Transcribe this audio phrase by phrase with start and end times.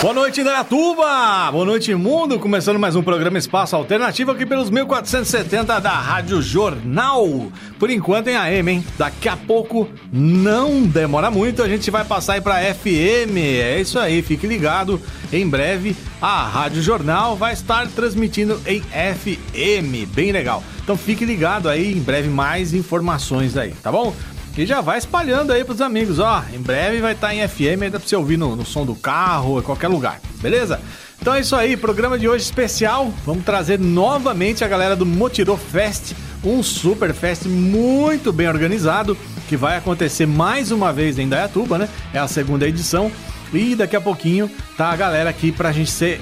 [0.00, 1.50] Boa noite, Indaiatuba!
[1.52, 2.38] Boa noite, mundo!
[2.38, 7.52] Começando mais um programa Espaço Alternativo aqui pelos 1470 da Rádio Jornal.
[7.78, 8.84] Por enquanto em AM, hein?
[8.96, 13.36] Daqui a pouco, não demora muito, a gente vai passar aí pra FM.
[13.36, 14.98] É isso aí, fique ligado.
[15.30, 20.08] Em breve, a Rádio Jornal vai estar transmitindo em FM.
[20.14, 20.64] Bem legal.
[20.82, 24.14] Então fique ligado aí, em breve mais informações aí, tá bom?
[24.56, 26.42] E já vai espalhando aí pros amigos, ó.
[26.52, 28.94] Em breve vai estar tá em FM, dá pra você ouvir no, no som do
[28.94, 30.80] carro, em qualquer lugar, beleza?
[31.20, 33.12] Então é isso aí, programa de hoje especial.
[33.24, 39.16] Vamos trazer novamente a galera do Motirô Fest, um super fest muito bem organizado,
[39.48, 41.88] que vai acontecer mais uma vez em Dayatuba, né?
[42.14, 43.12] É a segunda edição.
[43.52, 46.20] E daqui a pouquinho tá a galera aqui pra gente ser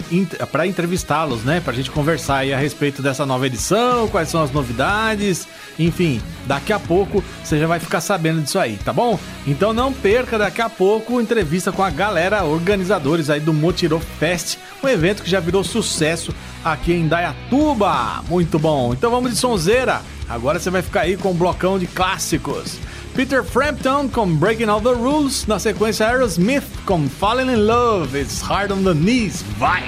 [0.51, 1.61] para entrevistá-los, né?
[1.61, 5.47] Pra gente conversar aí a respeito dessa nova edição, quais são as novidades,
[5.79, 9.19] enfim, daqui a pouco você já vai ficar sabendo disso aí, tá bom?
[9.47, 14.57] Então não perca daqui a pouco entrevista com a galera organizadores aí do Motirô Fest,
[14.83, 16.35] um evento que já virou sucesso
[16.65, 18.23] aqui em Dayatuba.
[18.29, 18.93] Muito bom.
[18.93, 20.01] Então vamos de sonzeira.
[20.29, 22.79] Agora você vai ficar aí com um blocão de clássicos.
[23.19, 28.41] Peter Frampton com Breaking All the Rules, na sequência Aerosmith com Falling in Love, It's
[28.41, 29.83] Hard on the Knees, vai!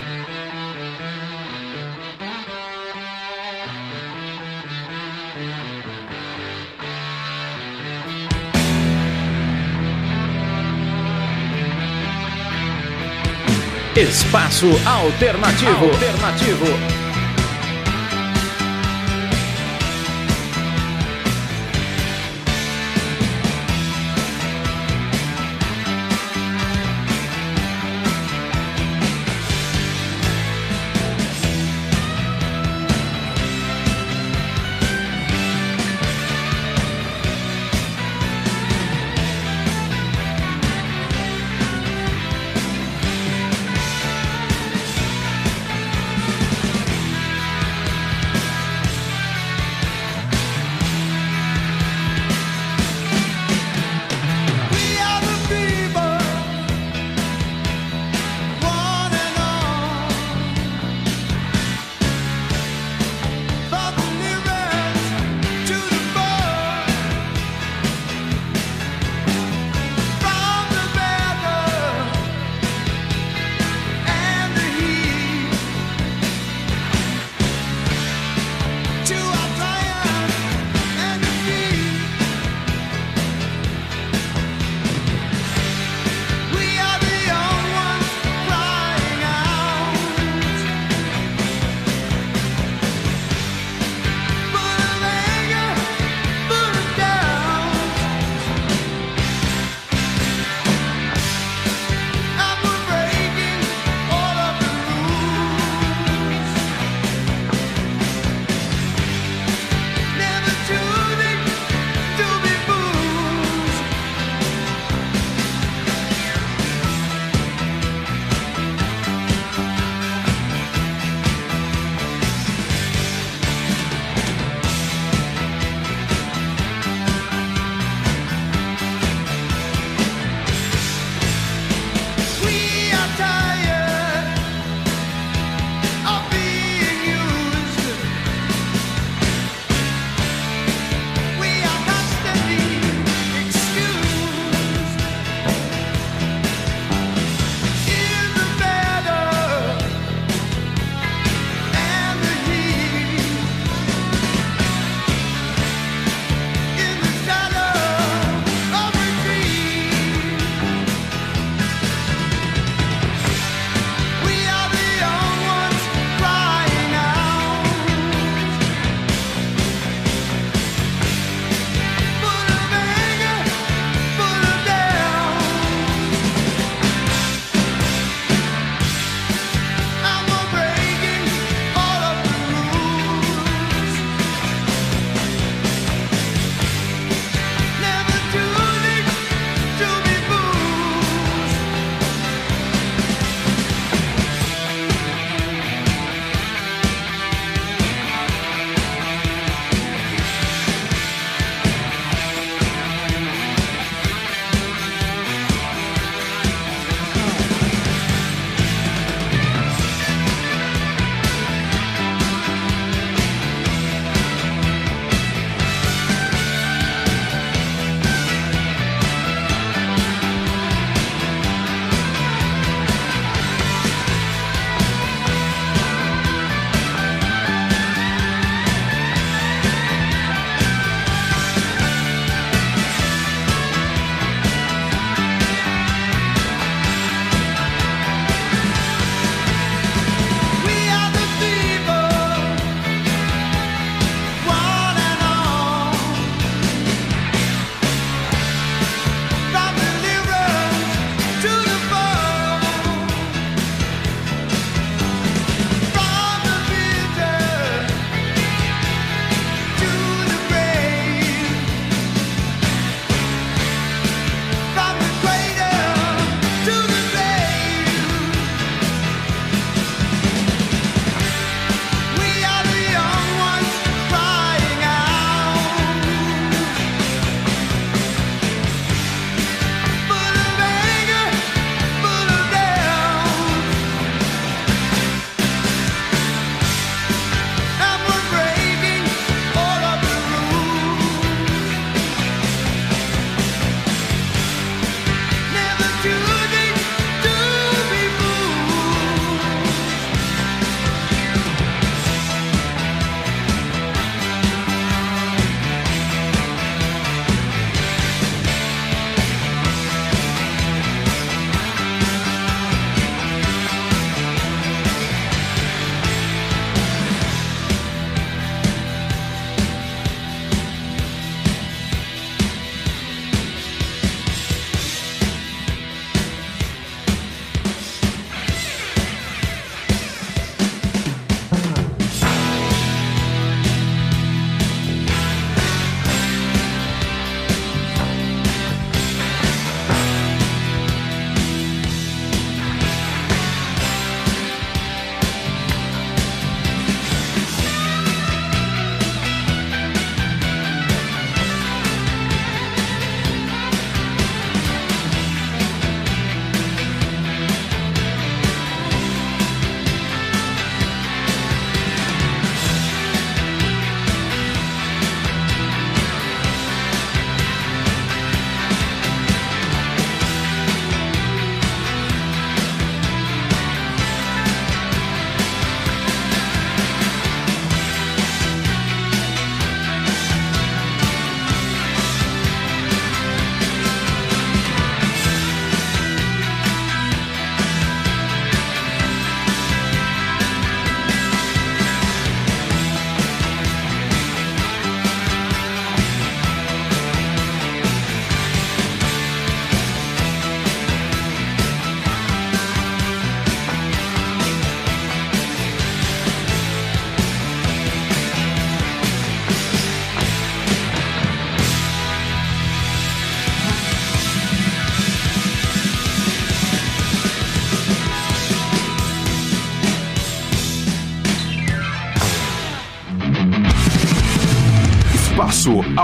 [13.94, 15.84] Espaço Alternativo.
[15.84, 17.09] Alternativo.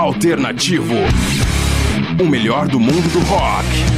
[0.07, 0.93] Alternativo.
[2.17, 3.96] O melhor do mundo do rock.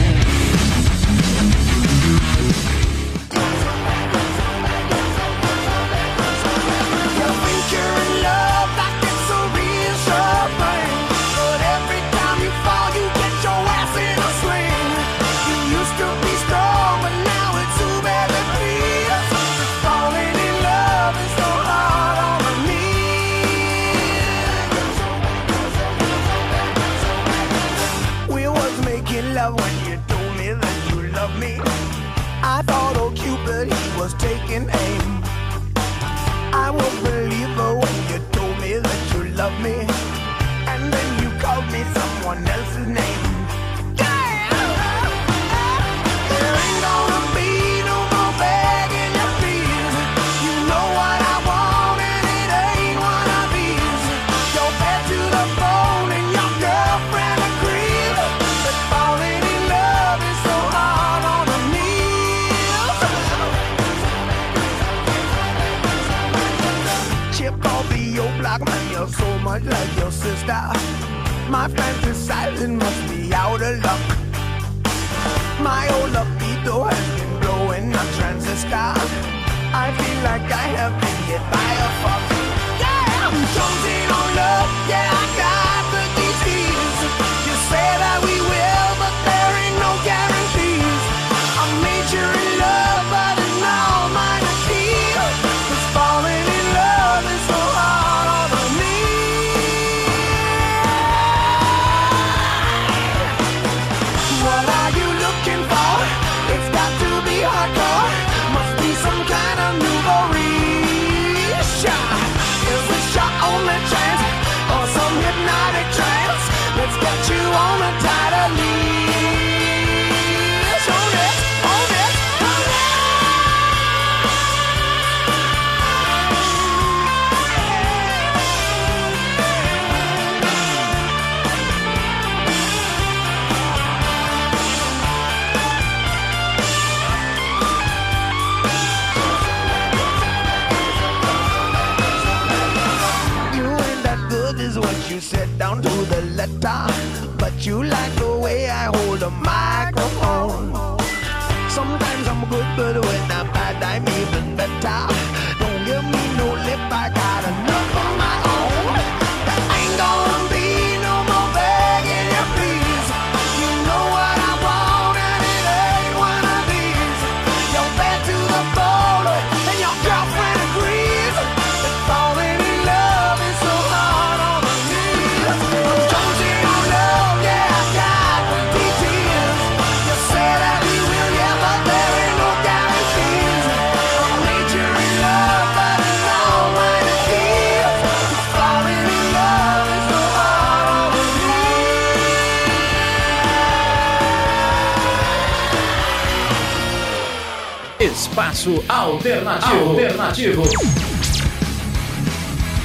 [198.60, 199.90] Espaço Alternativo.
[199.90, 200.64] Alternativo.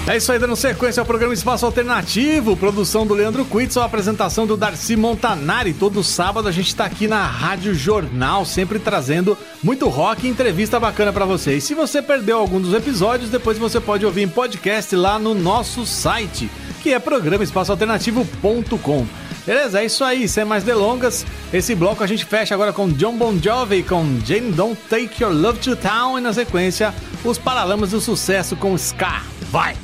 [0.06, 4.56] É isso aí, dando sequência ao programa Espaço Alternativo, produção do Leandro Quitson, apresentação do
[4.56, 5.74] Darcy Montanari.
[5.74, 10.78] Todo sábado a gente tá aqui na Rádio Jornal, sempre trazendo muito rock e entrevista
[10.78, 11.64] bacana pra vocês.
[11.64, 15.84] Se você perdeu algum dos episódios, depois você pode ouvir em podcast lá no nosso
[15.84, 16.48] site,
[16.84, 19.06] que é programaespaçoalternativo.com.
[19.46, 21.26] Beleza, é isso aí, sem mais delongas.
[21.52, 25.32] Esse bloco a gente fecha agora com John Bon Jovi com Jane Don't Take Your
[25.32, 29.22] Love to Town e na sequência os Paralamas do Sucesso com Ska.
[29.50, 29.76] Vai!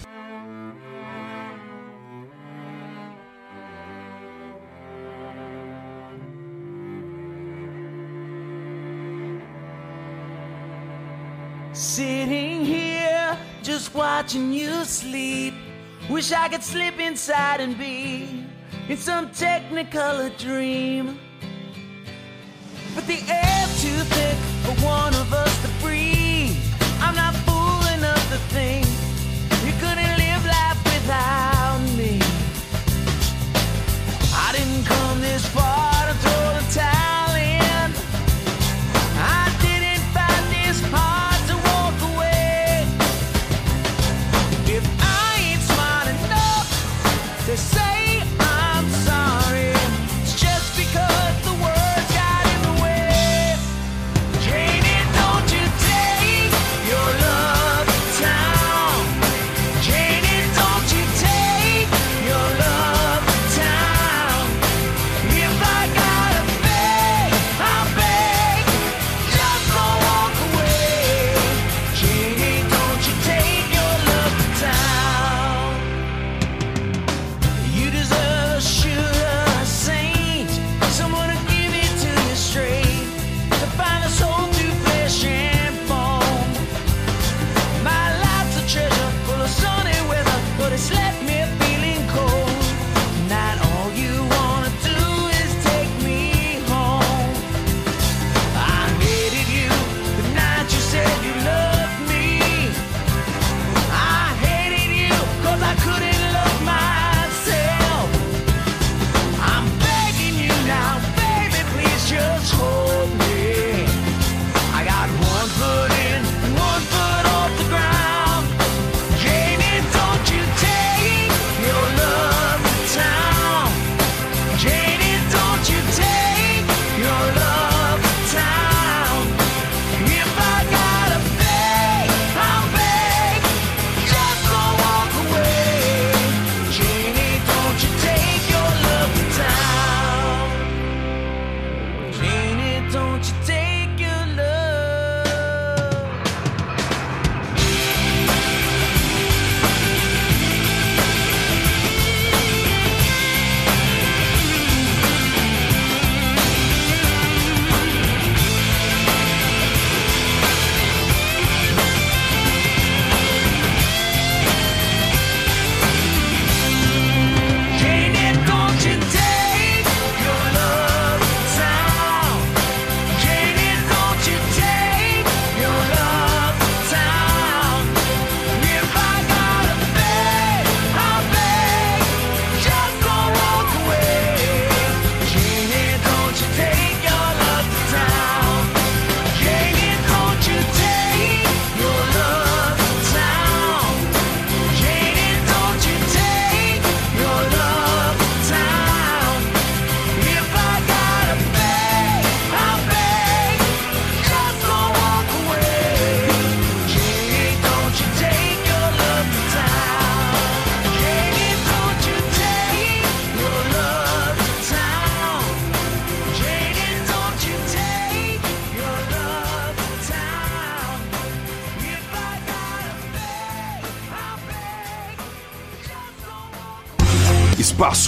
[11.72, 15.54] Sitting here, just watching you sleep.
[16.08, 18.44] Wish I could slip inside and be
[18.90, 21.16] in some technicolor dream.
[22.94, 26.56] But the air's too thick for one of us to breathe.
[27.00, 28.79] I'm not fool enough to think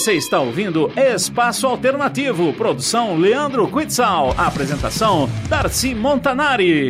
[0.00, 6.88] Você está ouvindo Espaço Alternativo, produção Leandro Quitzal, apresentação Darcy Montanari.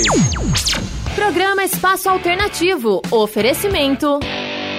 [1.17, 3.03] Programa Espaço Alternativo.
[3.11, 4.21] Oferecimento.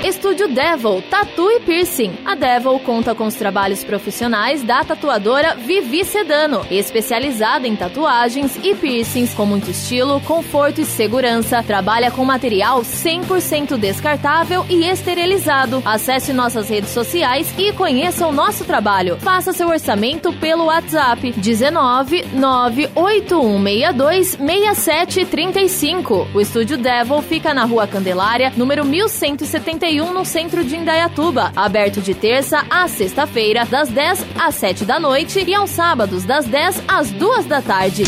[0.04, 2.12] Estúdio Devil, Tatu e Piercing.
[2.26, 8.74] A Devil conta com os trabalhos profissionais da tatuadora Vivi Sedano, especializada em tatuagens e
[8.74, 11.62] piercings com muito estilo, conforto e segurança.
[11.62, 15.84] Trabalha com material 100% descartável e esterilizado.
[15.86, 19.18] Acesse nossas redes sociais e conheça o nosso trabalho.
[19.20, 26.28] Faça seu orçamento pelo WhatsApp 19 98162 6735.
[26.34, 31.52] O Estúdio Devil fica na Rua Candelária, número 1171, no centro de Indaiatuba.
[31.56, 36.46] Aberto de terça a sexta-feira, das 10 às 7 da noite e aos sábados, das
[36.46, 38.04] 10 às 2 da tarde.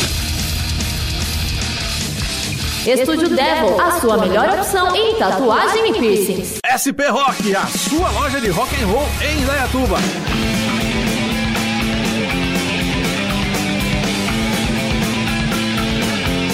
[2.86, 6.60] Estúdio Devil, a sua melhor opção em tatuagem e piercings.
[6.64, 9.98] SP Rock, a sua loja de rock and roll em Indaiatuba.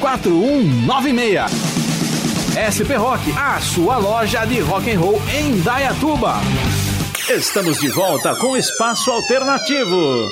[0.00, 1.44] 4196.
[2.56, 6.40] SP Rock, a sua loja de rock and roll em Dayatuba.
[7.28, 10.30] Estamos de volta com Espaço Alternativo.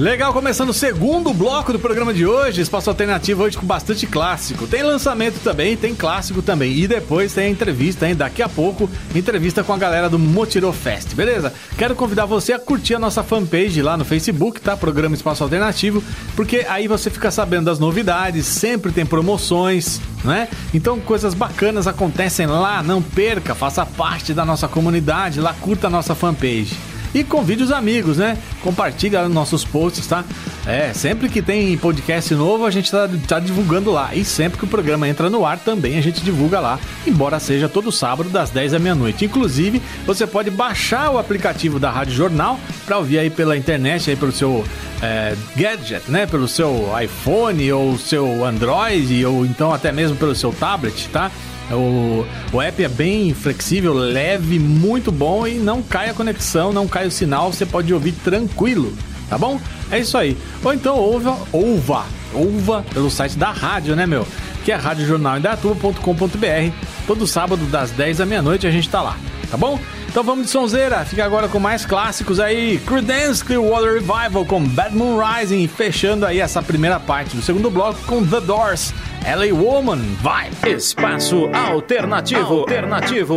[0.00, 4.66] Legal, começando o segundo bloco do programa de hoje, Espaço Alternativo hoje com bastante clássico.
[4.66, 6.76] Tem lançamento também, tem clássico também.
[6.76, 8.16] E depois tem a entrevista, hein?
[8.16, 11.54] Daqui a pouco, entrevista com a galera do Motirô Fest, beleza?
[11.78, 14.76] Quero convidar você a curtir a nossa fanpage lá no Facebook, tá?
[14.76, 16.02] Programa Espaço Alternativo,
[16.34, 20.48] porque aí você fica sabendo das novidades, sempre tem promoções, né?
[20.74, 25.90] Então coisas bacanas acontecem lá, não perca, faça parte da nossa comunidade, lá curta a
[25.90, 26.93] nossa fanpage.
[27.14, 28.36] E convide os amigos, né?
[28.60, 30.24] Compartilha nossos posts, tá?
[30.66, 34.14] É, sempre que tem podcast novo, a gente tá, tá divulgando lá.
[34.14, 36.78] E sempre que o programa entra no ar, também a gente divulga lá.
[37.06, 39.24] Embora seja todo sábado, das 10 à meia-noite.
[39.24, 44.16] Inclusive, você pode baixar o aplicativo da Rádio Jornal para ouvir aí pela internet, aí
[44.16, 44.64] pelo seu
[45.00, 46.26] é, gadget, né?
[46.26, 51.30] Pelo seu iPhone ou seu Android, ou então até mesmo pelo seu tablet, tá?
[51.70, 56.86] O, o app é bem flexível, leve, muito bom e não cai a conexão, não
[56.86, 58.92] cai o sinal, você pode ouvir tranquilo,
[59.28, 59.58] tá bom?
[59.90, 60.36] É isso aí.
[60.62, 64.26] Ou então ouva, ouva, ouva pelo site da rádio, né, meu?
[64.64, 66.72] Que é radiojornalindatuba.com.br.
[67.06, 69.16] Todo sábado das 10 da meia-noite a gente tá lá,
[69.54, 69.78] tá bom?
[70.08, 72.78] Então vamos de sonzeira, fica agora com mais clássicos aí.
[72.78, 78.00] Creedence Clearwater Revival com Bad Moon Rising, fechando aí essa primeira parte do segundo bloco
[78.04, 78.92] com The Doors,
[79.24, 80.50] LA Woman, vai!
[80.66, 82.60] Espaço Alternativo.
[82.60, 83.36] Alternativo.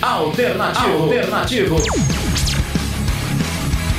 [0.00, 1.02] Alternativo.
[1.02, 1.76] Alternativo.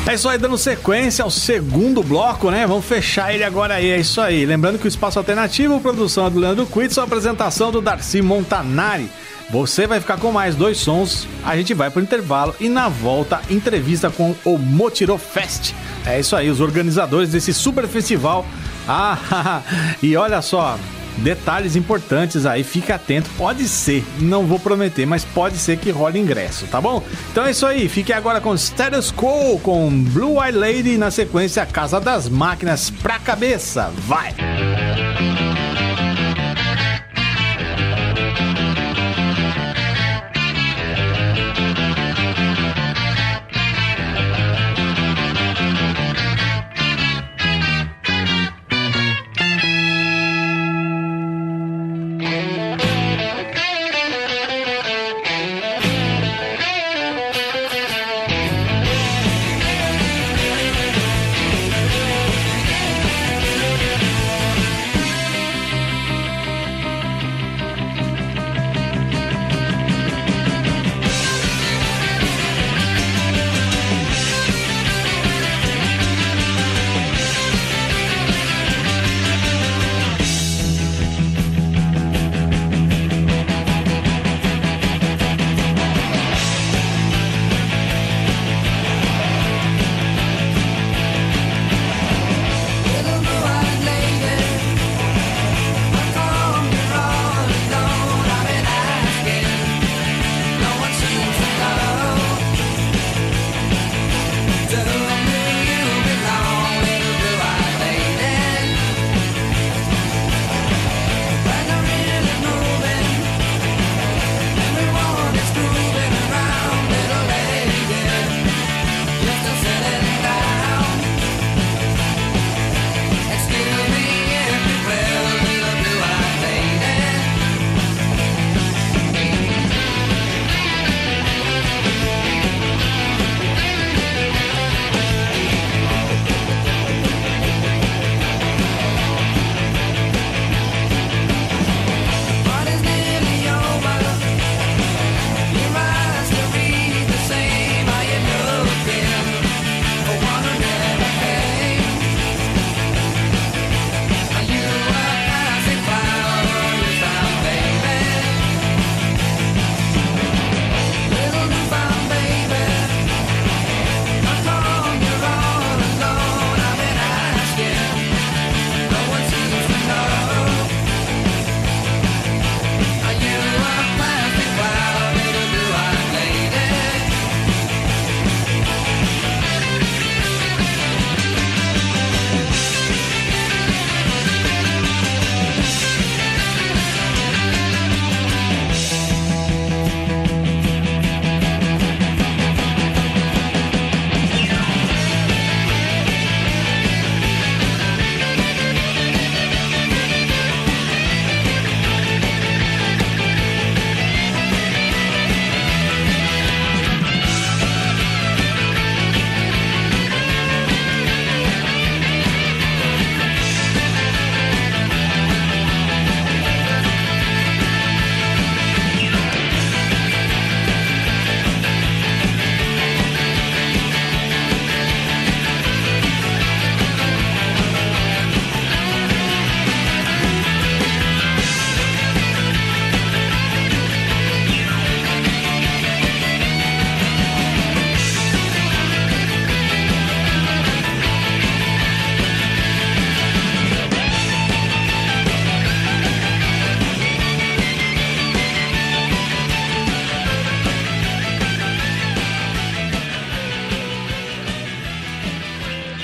[0.05, 2.67] É isso aí, dando sequência ao segundo bloco, né?
[2.67, 4.45] Vamos fechar ele agora aí, é isso aí.
[4.45, 9.09] Lembrando que o Espaço Alternativo, produção do Leandro Quitz, apresentação do Darcy Montanari.
[9.49, 13.39] Você vai ficar com mais dois sons, a gente vai pro intervalo e na volta,
[13.49, 15.73] entrevista com o Motiro Fest.
[16.05, 18.45] É isso aí, os organizadores desse super festival.
[18.87, 19.61] Ah,
[20.03, 20.77] e olha só,
[21.17, 23.29] detalhes importantes aí, fica atento.
[23.37, 27.03] Pode ser, não vou prometer, mas pode ser que role ingresso, tá bom?
[27.31, 31.11] Então é isso aí, fique agora com Status Quo, com Blue Eye Lady e na
[31.11, 33.91] sequência Casa das Máquinas pra cabeça.
[34.07, 34.33] Vai!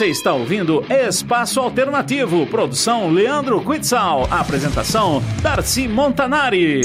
[0.00, 6.80] Você está ouvindo Espaço Alternativo, produção Leandro Quitzal, apresentação Darcy Montanari.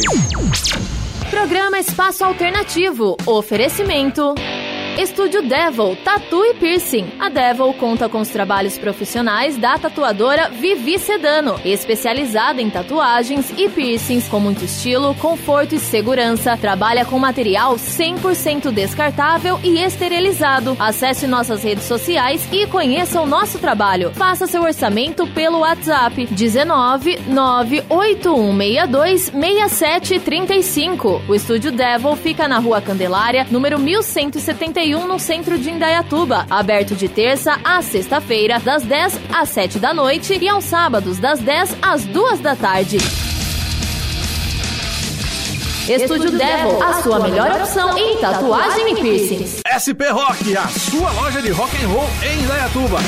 [1.30, 3.16] Programa Espaço Alternativo.
[3.26, 4.36] Oferecimento.
[4.98, 7.06] Estúdio Devil, Tatu e Piercing.
[7.20, 13.68] A Devil conta com os trabalhos profissionais da tatuadora Vivi Sedano, especializada em tatuagens e
[13.68, 16.56] piercings com muito estilo, conforto e segurança.
[16.56, 20.78] Trabalha com material 100% descartável e esterilizado.
[20.80, 24.12] Acesse nossas redes sociais e conheça o nosso trabalho.
[24.14, 31.22] Faça seu orçamento pelo WhatsApp 19 98162 6735.
[31.28, 36.46] O Estúdio Devil fica na Rua Candelária, número 1171, no centro de Indaiatuba.
[36.50, 41.40] Aberto de terça a sexta-feira, das 10 às 7 da noite e aos sábados, das
[41.40, 42.98] 10 às 2 da tarde.
[45.90, 49.62] Estúdio Devil, a sua melhor opção em tatuagem e piercings.
[49.66, 53.00] SP Rock, a sua loja de rock and roll em Indaiatuba.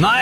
[0.00, 0.21] Na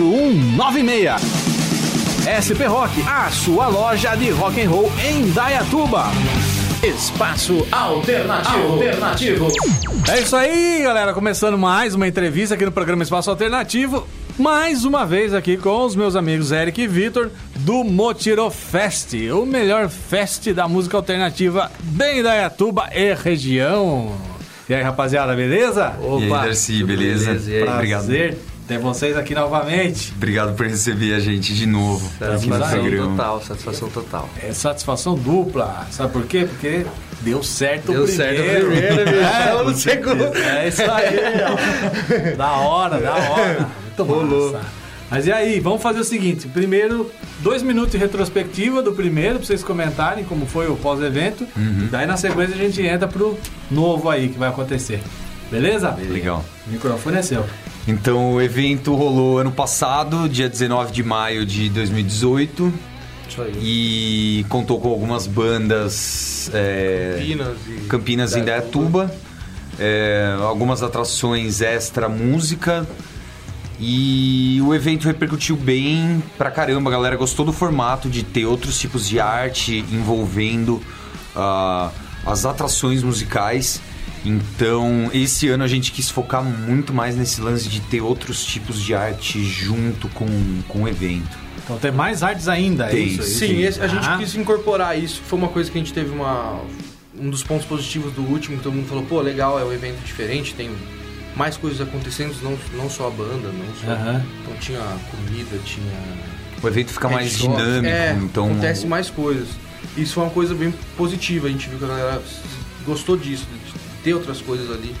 [0.01, 1.21] 4196.
[2.25, 6.05] SP Rock, a sua loja de rock and roll em Dayatuba.
[6.81, 8.73] Espaço Alternativo.
[8.73, 9.47] Alternativo.
[10.09, 11.13] É isso aí, galera.
[11.13, 14.07] Começando mais uma entrevista aqui no programa Espaço Alternativo.
[14.39, 19.45] Mais uma vez aqui com os meus amigos Eric e Vitor do Motiro Fest, o
[19.45, 24.15] melhor fest da música alternativa de Indaiatuba e região.
[24.67, 25.93] E aí, rapaziada, beleza?
[26.01, 27.33] E aí, Darcy, beleza?
[27.33, 28.05] Obrigado.
[28.05, 30.13] Prazer ter vocês aqui novamente.
[30.15, 34.29] Obrigado por receber a gente de novo Satisfação total, satisfação total.
[34.41, 35.87] É satisfação dupla.
[35.91, 36.45] Sabe por quê?
[36.49, 36.85] Porque
[37.21, 38.37] deu certo Deu o primeiro.
[38.37, 39.11] certo o primeiro.
[39.21, 40.23] É, no segundo.
[40.37, 42.35] É isso aí, ó.
[42.35, 43.69] Da hora, da hora.
[43.97, 44.05] Muito
[44.53, 44.81] massa.
[45.09, 46.47] Mas e aí, vamos fazer o seguinte.
[46.47, 51.45] Primeiro, dois minutos de retrospectiva do primeiro, pra vocês comentarem como foi o pós-evento.
[51.55, 51.89] Uhum.
[51.91, 53.37] Daí na sequência a gente entra pro
[53.69, 55.01] novo aí que vai acontecer.
[55.51, 55.93] Beleza?
[56.09, 56.45] Legal.
[56.65, 57.45] O microfone é seu.
[57.87, 62.71] Então, o evento rolou ano passado, dia 19 de maio de 2018.
[63.27, 63.53] Isso aí.
[63.61, 67.87] E contou com algumas bandas é, Campinas e...
[67.87, 68.35] Campinas
[69.79, 72.87] é, algumas atrações extra música.
[73.79, 78.77] E o evento repercutiu bem pra caramba, a galera gostou do formato de ter outros
[78.79, 80.79] tipos de arte envolvendo
[81.35, 81.89] ah,
[82.23, 83.81] as atrações musicais.
[84.23, 88.79] Então, esse ano a gente quis focar muito mais nesse lance de ter outros tipos
[88.81, 90.27] de arte junto com,
[90.67, 91.37] com o evento.
[91.63, 93.23] Então tem mais artes ainda, é isso?
[93.23, 94.17] Sim, esse- a gente Ah.
[94.17, 95.21] quis incorporar isso.
[95.27, 96.59] Foi uma coisa que a gente teve uma...
[97.19, 100.03] Um dos pontos positivos do último, que todo mundo falou, pô, legal, é um evento
[100.03, 100.71] diferente, tem
[101.35, 103.91] mais coisas acontecendo, não, não só a banda, não só...
[104.41, 104.79] Então tinha
[105.11, 105.91] comida, tinha...
[106.63, 107.47] O evento fica mais headshot.
[107.57, 109.47] dinâmico, é, então acontece mais coisas.
[109.97, 112.21] Isso foi uma coisa bem positiva, a gente viu que a galera
[112.85, 113.71] gostou disso, de
[114.03, 114.95] ter outras coisas ali.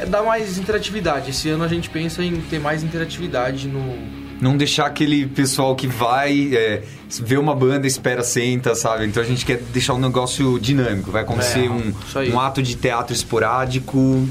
[0.00, 1.30] É, dá mais interatividade.
[1.30, 5.86] Esse ano a gente pensa em ter mais interatividade no, não deixar aquele pessoal que
[5.86, 6.82] vai é,
[7.20, 9.06] vê uma banda, espera, senta, sabe?
[9.06, 11.10] Então a gente quer deixar um negócio dinâmico.
[11.10, 11.92] Vai acontecer É, um,
[12.34, 14.28] um ato de teatro esporádico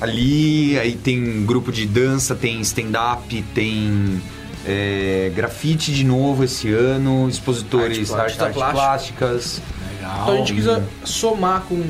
[0.00, 4.20] ali, aí tem grupo de dança, tem stand-up, tem
[4.66, 8.64] é, grafite de novo esse ano, expositores Arte arte, plástica.
[8.64, 9.62] arte plásticas.
[9.94, 10.22] Legal.
[10.22, 10.66] Então a gente quis
[11.08, 11.80] somar com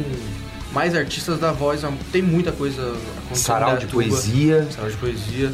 [0.73, 3.37] mais artistas da voz, tem muita coisa acontecendo.
[3.37, 4.03] Sarau de Indaiatuba.
[4.05, 4.67] poesia.
[4.71, 5.53] Sarau de poesia.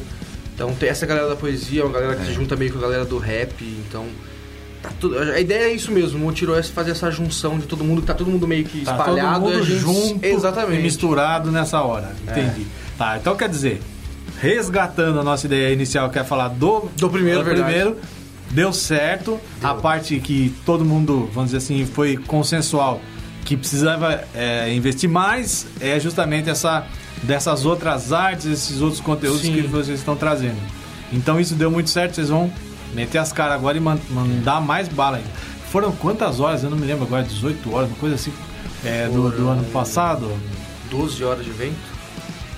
[0.54, 3.04] Então tem essa galera da poesia, uma galera que se junta meio com a galera
[3.04, 3.52] do rap,
[3.86, 4.06] então.
[4.82, 7.82] tá tudo- a ideia é isso mesmo, o Motirou é fazer essa junção de todo
[7.82, 9.80] mundo, tá todo mundo meio que Tá espalhado todo mundo gente.
[9.80, 10.78] junto Exatamente.
[10.78, 12.12] e misturado nessa hora.
[12.22, 12.64] Entendi.
[12.96, 13.80] Tá, então quer dizer,
[14.40, 17.64] resgatando a nossa ideia inicial, que é falar do, Do primeiro, verdade.
[17.66, 17.96] primeiro
[18.50, 19.38] deu certo.
[19.62, 23.00] A parte que todo mundo, vamos dizer assim, foi consensual,
[23.44, 26.84] que precisava é, investir mais, é justamente essa
[27.22, 29.52] dessas outras artes, esses outros conteúdos Sim.
[29.54, 30.58] que vocês estão trazendo.
[31.12, 32.52] Então isso deu muito certo, vocês vão
[32.94, 35.28] meter as caras agora e man- mandar mais bala ainda.
[35.72, 36.62] Foram quantas horas?
[36.62, 38.32] Eu não me lembro agora, 18 horas, uma coisa assim,
[38.84, 40.30] é, do, do ano passado.
[40.90, 41.76] 12 horas de evento.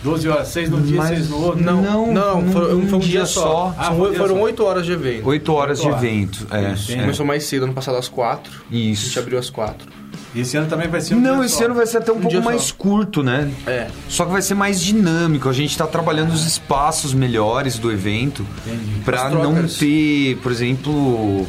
[0.02, 1.62] 12 horas, 6 num dia, Mas 6 no outro?
[1.62, 3.42] não, Não, num- foi, num foi um dia dia só.
[3.42, 3.74] só.
[3.78, 4.42] Ah, foi um foram só.
[4.42, 5.26] 8 horas de evento.
[5.28, 6.04] 8 horas de Oito horas.
[6.04, 6.46] evento.
[6.50, 6.96] É, Isso, é.
[7.00, 8.50] Começou mais cedo, ano passado às 4.
[8.70, 9.18] A gente Isso.
[9.18, 9.86] abriu às 4.
[10.34, 11.64] E esse ano também vai ser um Não, dia esse só.
[11.64, 12.74] ano vai ser até um, Um pouco mais só.
[12.76, 13.50] curto, né?
[13.66, 13.88] É.
[14.08, 15.48] Só que vai ser mais dinâmico.
[15.48, 19.00] A gente tá trabalhando os espaços melhores do evento Entendi.
[19.04, 21.46] pra As não ter, por exemplo,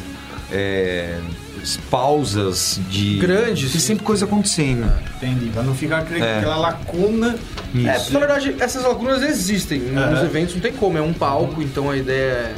[0.50, 1.16] é,
[1.90, 3.18] pausas de.
[3.18, 3.70] Grandes.
[3.70, 4.90] Tem sempre coisa acontecendo.
[5.16, 5.46] Entendi.
[5.50, 6.38] Pra não ficar aquele- É.
[6.38, 7.36] aquela lacuna.
[7.74, 8.12] É, Isso.
[8.12, 9.78] na verdade, essas lacunas existem.
[9.80, 12.54] Nos eventos não tem como, é um palco, então a ideia é.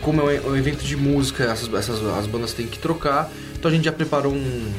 [0.00, 3.28] Como é um evento de música, essas, essas as bandas têm que trocar.
[3.58, 4.72] Então a gente já preparou um.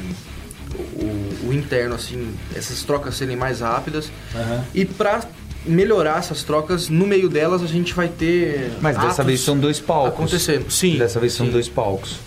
[1.50, 4.12] O, interno, assim, essas trocas serem mais rápidas.
[4.36, 4.64] Aham.
[4.74, 5.22] E pra
[5.66, 8.72] melhorar essas trocas, no meio delas a gente vai ter.
[8.82, 10.14] Mas dessa vez são dois palcos.
[10.14, 10.70] Acontecendo.
[10.72, 10.97] Sim.
[10.97, 11.52] Dessa vez são sim.
[11.52, 12.18] dois palcos.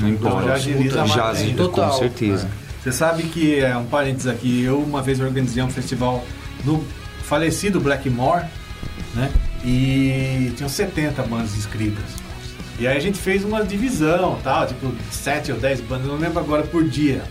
[0.00, 0.46] Não importa.
[0.46, 2.48] já agiliza com certeza.
[2.82, 6.24] Você sabe que, é um parênteses aqui, eu uma vez organizei um festival
[6.64, 6.84] no
[7.22, 8.44] falecido Blackmore,
[9.14, 9.30] né?
[9.64, 12.04] E tinham 70 bandas inscritas.
[12.78, 16.38] E aí a gente fez uma divisão, tal, tipo 7 ou 10 bandas, não lembro
[16.38, 17.24] agora por dia,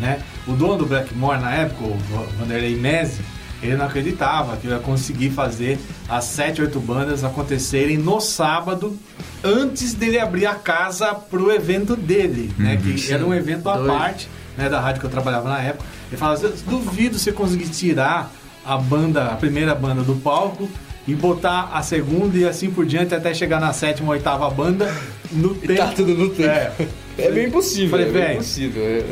[0.00, 0.20] né?
[0.48, 1.96] O dono do Blackmore na época, o
[2.38, 3.20] Vanderlei Mese,
[3.62, 5.78] ele não acreditava que eu ia conseguir fazer
[6.08, 8.96] as 7, 8 bandas acontecerem no sábado
[9.44, 12.76] antes dele abrir a casa pro evento dele, né?
[12.76, 13.88] Que era um evento à Doido.
[13.98, 15.84] parte né, da rádio que eu trabalhava na época.
[16.08, 18.32] Ele falava, "Eu duvido você conseguir tirar
[18.64, 20.68] a banda, a primeira banda do palco
[21.06, 24.92] e botar a segunda e assim por diante até chegar na sétima, oitava banda
[25.32, 25.74] no tempo.
[25.76, 26.48] tá tudo no tempo.
[26.48, 26.72] É,
[27.18, 27.90] É bem possível.
[27.90, 28.82] Falei, é bem "Véi, possível.
[28.82, 29.04] é.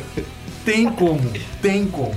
[0.67, 2.13] Tem como, tem como.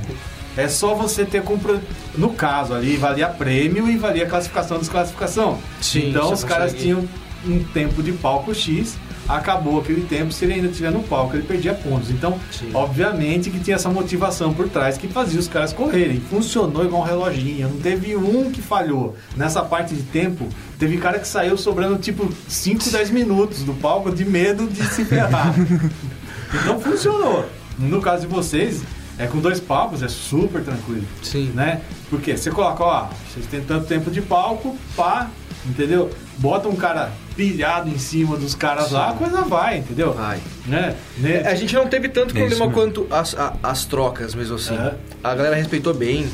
[0.58, 1.80] É só você ter compra.
[2.18, 5.60] No caso ali, valia prêmio e valia classificação desclassificação.
[5.80, 7.08] Sim, então os caras tinham
[7.46, 8.98] um tempo de palco X,
[9.28, 12.10] acabou aquele tempo, se ele ainda estiver no palco, ele perdia pontos.
[12.10, 12.72] Então, Sim.
[12.74, 16.20] obviamente que tinha essa motivação por trás que fazia os caras correrem.
[16.20, 19.16] Funcionou igual um reloginho, não teve um que falhou.
[19.38, 24.12] Nessa parte de tempo, teve cara que saiu sobrando tipo 5, 10 minutos do palco
[24.12, 25.54] de medo de se ferrar.
[26.52, 27.59] então funcionou.
[27.80, 28.82] No caso de vocês,
[29.18, 31.06] é com dois palcos, é super tranquilo.
[31.24, 31.52] Sim.
[31.56, 31.82] Né?
[32.10, 35.30] Porque você coloca, ó, vocês têm tanto tempo de palco, pá,
[35.66, 36.12] entendeu?
[36.38, 40.14] Bota um cara pilhado em cima dos caras lá, a coisa vai, entendeu?
[40.14, 40.40] Vai.
[40.66, 40.96] Né?
[41.18, 41.42] Né?
[41.46, 44.76] A gente não teve tanto É isso problema quanto as, a- as trocas mesmo assim.
[44.76, 44.94] É.
[45.24, 46.30] A galera respeitou bem.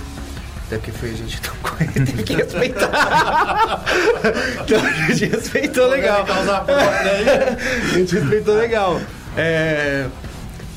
[0.65, 3.83] Até porque foi a gente tão correndo, teve que respeitar.
[4.65, 6.25] então a gente respeitou legal.
[6.27, 8.99] a gente respeitou legal.
[9.37, 10.07] É,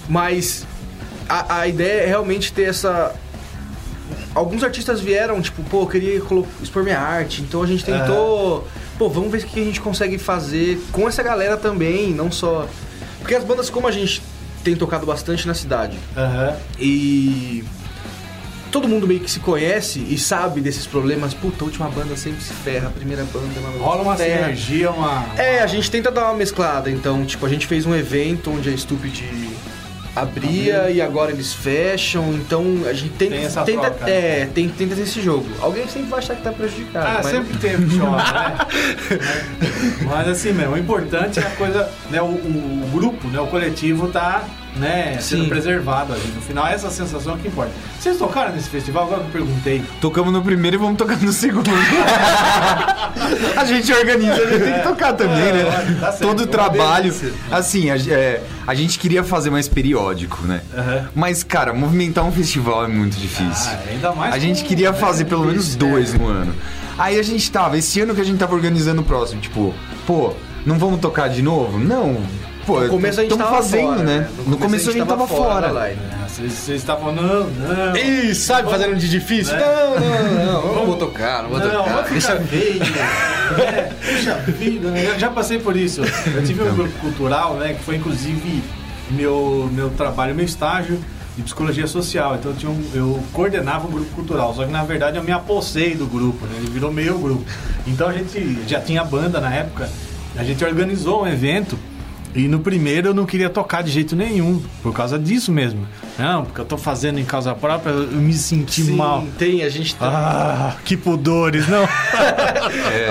[0.08, 0.66] mas
[1.28, 3.14] a, a ideia é realmente ter essa.
[4.34, 6.22] Alguns artistas vieram, tipo, pô, eu queria
[6.62, 8.66] expor minha arte, então a gente tentou.
[8.98, 12.68] Pô, vamos ver o que a gente consegue fazer com essa galera também, não só.
[13.20, 14.22] Porque as bandas, como a gente
[14.64, 16.56] tem tocado bastante na cidade, Aham.
[16.80, 17.64] e
[18.72, 21.32] todo mundo meio que se conhece e sabe desses problemas.
[21.34, 24.40] Puta, a última banda sempre se ferra, a primeira banda é uma Rola uma ferra.
[24.44, 25.26] sinergia, uma.
[25.36, 26.90] É, a gente tenta dar uma mesclada.
[26.90, 29.22] Então, tipo, a gente fez um evento onde a Stupid
[30.20, 32.32] abria e agora eles fecham.
[32.34, 34.10] Então, a gente tenta, Tem essa tenta, troca.
[34.10, 35.46] é, tem, tenta ter esse jogo.
[35.60, 37.06] Alguém sempre vai achar que tá prejudicado.
[37.06, 38.56] Ah, mas- sempre teve choque, né?
[40.04, 42.20] Mas assim mesmo, o importante é a coisa, né?
[42.22, 43.40] O, o- o grupo, né?
[43.40, 44.42] O coletivo tá,
[44.76, 45.48] né, sendo Sim.
[45.48, 46.32] preservado ali.
[46.34, 47.72] No final, essa sensação é que importa.
[47.98, 49.04] Vocês tocaram nesse festival?
[49.04, 49.82] Agora que eu perguntei.
[50.00, 51.70] Tocamos no primeiro e vamos tocar no segundo.
[53.56, 55.60] a gente organiza, a gente tem que tocar também, né?
[55.60, 56.20] É, tá certo.
[56.20, 57.14] Todo o trabalho.
[57.50, 60.62] Assim, a, é, a gente queria fazer mais periódico, né?
[60.76, 61.08] Aham.
[61.14, 63.72] Mas, cara, movimentar um festival é muito difícil.
[63.72, 66.18] Ah, ainda mais a gente queria é, fazer pelo menos dois é.
[66.18, 66.54] no ano.
[66.98, 69.72] Aí a gente tava, esse ano que a gente tava organizando o próximo, tipo,
[70.06, 70.34] pô,
[70.66, 71.78] não vamos tocar de novo?
[71.78, 72.20] Não.
[72.68, 74.28] Pô, No começo a gente tava fazendo, fora, né?
[74.46, 75.68] No, começo a gente tava, fora.
[75.68, 75.98] da live.
[76.02, 77.96] É, Vocês estavam, não, não.
[77.96, 79.54] Ih, sabe, fazendo de difícil?
[79.54, 79.64] Né?
[79.64, 82.02] Não, não, não, não vou tocar, não vou Não, tocar.
[82.02, 82.82] vai ficar feio.
[83.64, 85.06] é, puxa vida, né?
[85.14, 86.02] Eu já passei por isso.
[86.02, 87.72] Eu tive um grupo cultural, né?
[87.72, 88.62] Que foi inclusive
[89.12, 91.00] meu, meu trabalho, meu estágio
[91.38, 92.34] de psicologia social.
[92.34, 94.54] Então eu, tinha um- eu coordenava um grupo cultural.
[94.54, 96.52] Só que na verdade eu me apossei do grupo, né?
[96.58, 97.44] Ele virou meio grupo.
[97.86, 99.88] Então a gente já tinha banda na época.
[100.36, 101.78] A gente organizou um evento.
[102.34, 105.86] E no primeiro eu não queria tocar de jeito nenhum, por causa disso mesmo.
[106.18, 109.24] Não, porque eu tô fazendo em causa própria, eu me senti Sim, mal.
[109.38, 110.06] tem, a gente tá.
[110.08, 111.86] Ah, que pudores, não.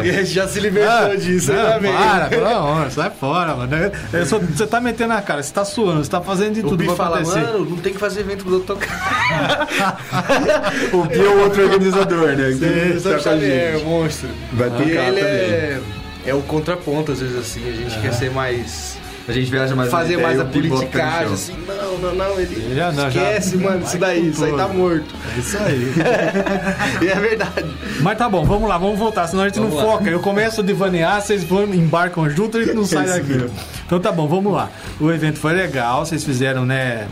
[0.04, 1.92] E a gente já se libertou disso, não, bem.
[1.94, 3.76] para, pelo amor, sai fora, mano.
[4.14, 6.64] Eu sou- Você tá metendo a cara, você tá suando, você tá fazendo de O
[6.70, 7.40] tudo Bi pra fala, acontecer.
[7.42, 9.68] mano, não tem que fazer evento pro outro tocar.
[10.94, 12.52] O Pi é o outro organizador, né?
[12.52, 13.86] Sim, Tá a é gente.
[13.86, 14.30] monstro.
[14.54, 15.22] Vai tocar ele também.
[15.26, 15.82] é,
[16.28, 17.68] é o contraponto, às vezes, assim.
[17.68, 18.98] A gente quer ser mais...
[19.28, 21.54] A gente viaja mais fazer mais a politicagem, assim.
[21.68, 22.40] Não, não, não.
[22.40, 25.06] Ele Já não, já- esquece, mano, isso daí, isso aí tá morto.
[25.36, 25.94] É isso aí.
[27.04, 27.66] E é verdade.
[28.00, 29.92] Mas tá bom, vamos lá, vamos voltar, senão a gente Vamos não lá.
[29.98, 30.10] foca.
[30.10, 33.50] Eu começo a divanear, vocês vão, embarcam junto e a gente não sai daqui.
[33.86, 34.70] Então tá bom, vamos lá.
[35.00, 37.08] O evento foi legal, vocês fizeram, né,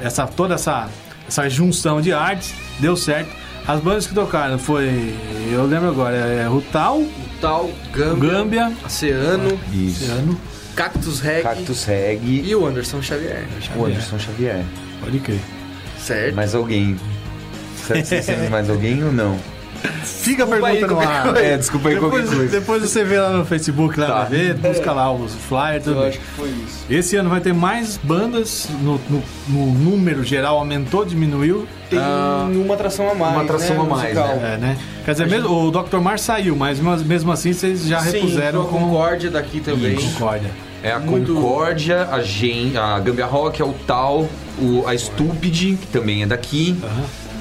[0.00, 0.88] essa, toda essa,
[1.26, 3.30] essa junção de artes, deu certo.
[3.66, 5.12] As bandas que tocaram foi,
[5.50, 7.02] eu lembro agora, é Rutal,
[7.40, 10.04] Tal, Gâmbia, Gâmbia, Oceano, Isso.
[10.04, 10.40] Oceano,
[10.76, 13.44] Cactus Reg Cactus Reg, e o Anderson Xavier.
[13.76, 14.62] o Anderson Xavier.
[15.02, 15.40] pode crer.
[15.98, 16.34] Certo?
[16.36, 16.96] Mais alguém.
[17.86, 19.38] Será que vocês têm mais alguém ou não?
[20.04, 21.36] Fica a pergunta aí, no qualquer ar.
[21.36, 22.60] É, desculpa aí qualquer Depois, coisa.
[22.60, 24.14] depois você vê lá no Facebook, lá Tá.
[24.24, 26.84] vai ver, busca lá os flyers, tudo Eu acho que foi isso.
[26.90, 31.66] Esse ano vai ter mais bandas, no, no- no número geral aumentou, diminuiu?
[31.90, 33.32] Tem Ah, uma atração a mais.
[33.34, 34.30] uma atração né, a mais, musical.
[34.42, 34.78] É, né?
[35.04, 35.98] Quer dizer, mesmo, o Dr.
[35.98, 39.94] Mar saiu, mas mesmo assim vocês já Sim, repuseram a com Concórdia daqui também.
[39.96, 40.50] Concórdia.
[40.86, 44.28] É a Muito- Concórdia, a, Gen, a Gambia Rock, a Tal,
[44.58, 46.76] o, a Stupid, que também é daqui.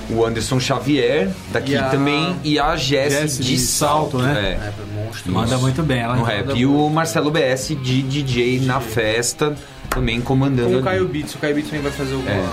[0.10, 2.36] O Anderson Xavier, daqui E a- também.
[2.44, 4.60] E a Jessie Jessie de, de Salto, Salto, né?
[4.62, 4.68] É.
[4.68, 5.32] É, monstro.
[5.32, 6.00] Manda muito bem.
[6.00, 6.52] Ela No rap.
[6.56, 9.56] E o Marcelo BS de DJ na festa,
[9.90, 10.68] também comandando.
[10.70, 10.84] Com o ali.
[10.84, 11.34] Caio Beats.
[11.36, 12.46] O Caio Beats também vai fazer alguma, É.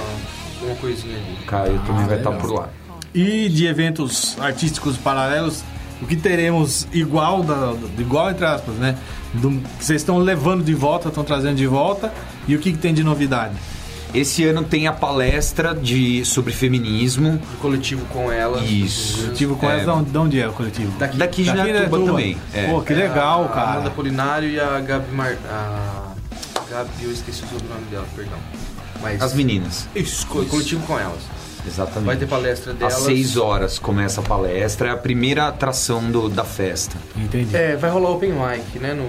[0.61, 1.37] alguma coisinha ali.
[1.47, 2.47] Caio também Ah, vai estar legal.
[2.47, 2.69] por lá.
[3.15, 5.63] E de eventos artísticos paralelos,
[6.03, 8.97] o que teremos igual, da, igual entre aspas, né?
[9.33, 12.13] Do, que vocês estão levando de volta, estão trazendo de volta,
[12.47, 13.55] e o que, que tem de novidade?
[14.15, 17.41] Esse ano tem a palestra de, sobre feminismo.
[17.55, 18.61] O coletivo com ela.
[18.63, 19.23] Isso.
[19.23, 19.73] Coletivo com É.
[19.81, 20.93] elas, de onde- de onde é o coletivo?
[20.99, 21.17] Daqui.
[21.17, 22.13] Daqui de Daqui de Netuba Netuba.
[22.19, 22.37] também.
[22.53, 22.67] É.
[22.71, 23.71] Pô, que legal, a cara.
[23.73, 25.35] Amanda Polinário e a Gabi Mar...
[25.49, 26.13] A
[26.71, 28.39] Gabi, eu esqueci o sobrenome dela, perdão.
[29.01, 29.23] Mas...
[29.23, 29.89] As meninas.
[29.97, 31.21] Isso, co- coletivo com elas.
[31.67, 32.07] Exatamente.
[32.07, 32.97] Vai ter palestra delas.
[32.97, 36.97] Às 6 horas começa a palestra, é a primeira atração do- da festa.
[37.17, 37.57] Entendi.
[37.57, 38.93] É, vai rolar open mic, né?
[38.95, 39.07] No...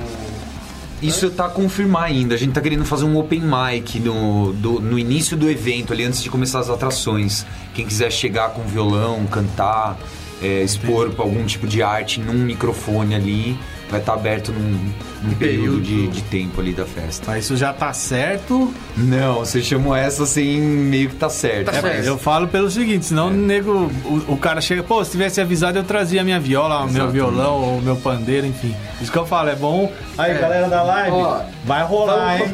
[1.01, 2.35] Isso tá a confirmar ainda.
[2.35, 6.03] A gente tá querendo fazer um open mic no, do- no início do evento, ali
[6.05, 7.45] antes de começar as atrações.
[7.73, 9.97] Quem quiser chegar com violão, cantar,
[10.41, 13.57] é, expor pra algum tipo de arte num microfone ali,
[13.93, 14.91] vai estar aberto num,
[15.23, 15.81] num período, período.
[15.81, 17.23] de, de tempo ali da festa.
[17.27, 18.73] Mas isso já tá certo.
[18.97, 21.71] Não, você chamou essa assim, meio que tá certo.
[21.71, 22.05] Tá É, certo.
[22.05, 25.77] eu falo pelo seguinte, senão o nego, o, o cara chega, pô, se tivesse avisado
[25.77, 28.75] eu trazia a minha viola, o meu violão, ou o meu pandeiro, enfim.
[29.01, 29.91] Isso que eu falo, é bom.
[30.17, 30.35] Aí, É.
[30.39, 32.45] galera da live, Ó, vai rolar, hein?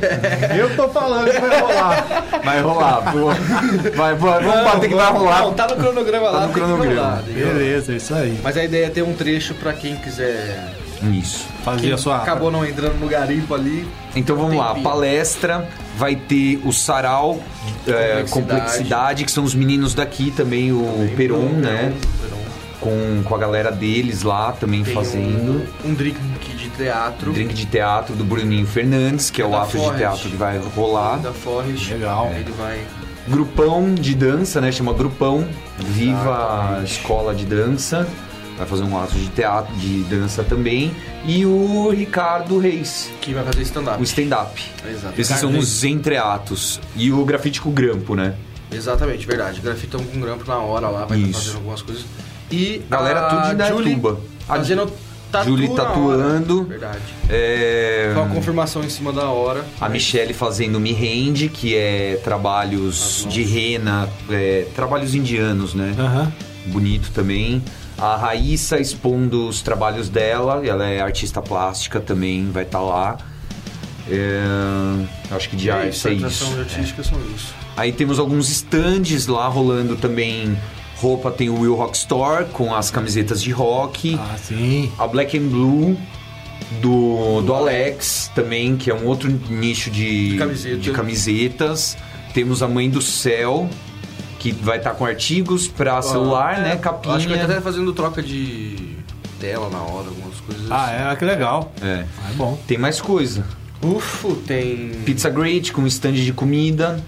[0.58, 2.06] Eu que tô falando que vai rolar.
[2.50, 3.26] Vai rolar, pô.
[3.96, 5.42] Vai, vai, vamos bater que vai rolar.
[5.42, 6.40] Não, tá no cronograma lá.
[6.42, 6.96] no tem que cronograma.
[7.02, 7.22] rolar?
[7.24, 8.40] Beleza, isso aí.
[8.44, 10.68] Mas a ideia é ter um trecho pra quem quiser.
[11.04, 11.46] Isso.
[11.64, 12.18] Fazer Quem a sua.
[12.18, 13.88] acabou não entrando no garimpo ali.
[14.16, 17.40] Então vamos lá, palestra, vai ter o sarau,
[17.88, 19.24] é, Complexidade.
[19.24, 21.94] que são os meninos daqui também, o Peron, né?
[22.22, 22.40] Peron.
[22.82, 25.68] Com, com a galera deles lá também Tem fazendo.
[25.84, 26.18] Um, um drink
[26.58, 27.34] de teatro.
[27.34, 30.58] Drink de teatro do Bruninho Fernandes, que é o Da ato de teatro que vai
[30.58, 31.18] rolar.
[31.18, 31.92] Da Forrest.
[31.92, 32.32] Legal.
[32.34, 32.80] Ele vai.
[33.28, 34.72] Grupão de dança, né?
[34.72, 35.46] Chama Grupão.
[35.78, 38.08] Viva a escola de dança.
[38.60, 40.92] Vai fazer um ato de teatro, de dança também.
[41.26, 44.00] E o Ricardo Reis, Que vai fazer stand-up.
[44.00, 44.62] o stand-up.
[44.88, 45.20] Exato.
[45.22, 46.80] Esses são os entreatos.
[46.96, 48.36] E o grafite com grampo, né?
[48.72, 49.62] Exatamente, verdade.
[49.62, 51.40] Grafitão com grampo na hora lá, vai estar Isso.
[51.40, 52.06] fazendo algumas coisas.
[52.52, 54.02] E Galera, a tudo de Julie.
[54.48, 54.92] A Fazendo
[55.32, 56.58] tatu Julie na tatuando.
[56.60, 56.68] hora.
[56.68, 57.00] Verdade.
[57.30, 59.64] É, Só a confirmação em cima da hora.
[59.80, 65.96] a Michelle fazendo me rende, que é trabalhos de rena, é, trabalhos indianos, né?
[65.98, 66.32] Aham.
[66.68, 67.64] Bonito também.
[68.02, 73.18] A Raíssa expondo os trabalhos dela, ela é artista plástica também, vai estar lá.
[74.10, 74.42] É,
[75.36, 76.60] acho que de é arte isso, é a isso.
[76.60, 77.54] artística são isso.
[77.78, 80.58] Aí temos alguns stands lá rolando também.
[80.98, 84.18] Roupa tem o Will Rock Store com as camisetas de rock.
[84.20, 84.92] Ah, sim.
[84.98, 85.98] A Black and Blue
[86.82, 90.78] do, do Alex também, que é um outro nicho de, De camiseta.
[90.78, 91.98] de camisetas.
[92.34, 93.70] Temos a Mãe do Céu,
[94.40, 96.70] que vai estar com artigos para celular, É, né?
[96.72, 97.36] Acho que vai Capinha.
[97.36, 98.96] estar até fazendo troca de
[99.40, 101.72] tela na hora, algumas coisas Ah, é, que legal.
[101.82, 102.06] É.
[102.24, 102.58] Ah, é bom.
[102.68, 103.46] Tem mais coisa.
[103.84, 104.92] Ufo, tem.
[105.06, 107.00] Pizza Great com stand de comida.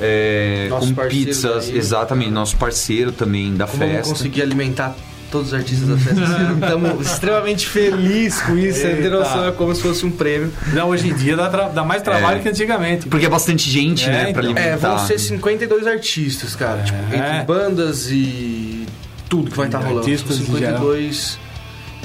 [0.00, 1.76] é, Nossos com parceiros pizzas, aí.
[1.78, 4.12] exatamente, nosso parceiro também da Como vamos festa.
[4.12, 4.94] conseguir alimentar
[5.30, 6.20] todos os artistas da festa?
[6.54, 8.78] Estamos extremamente felizes com isso.
[8.80, 9.10] Você tem Eita.
[9.10, 10.52] noção, é como se fosse um prêmio.
[10.72, 12.42] Não, hoje em dia dá, tra- dá mais trabalho É.
[12.42, 13.06] que antigamente.
[13.08, 14.42] Porque é bastante gente, É, né, pra então.
[14.42, 14.68] alimentar.
[14.68, 16.82] É, vão ser 52 artistas, cara.
[16.82, 17.16] Tipo, É.
[17.16, 18.86] entre bandas e
[19.28, 19.98] tudo que vai estar rolando.
[20.00, 21.38] Artistas São em 52.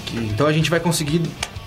[0.05, 1.21] que- então a gente vai conseguir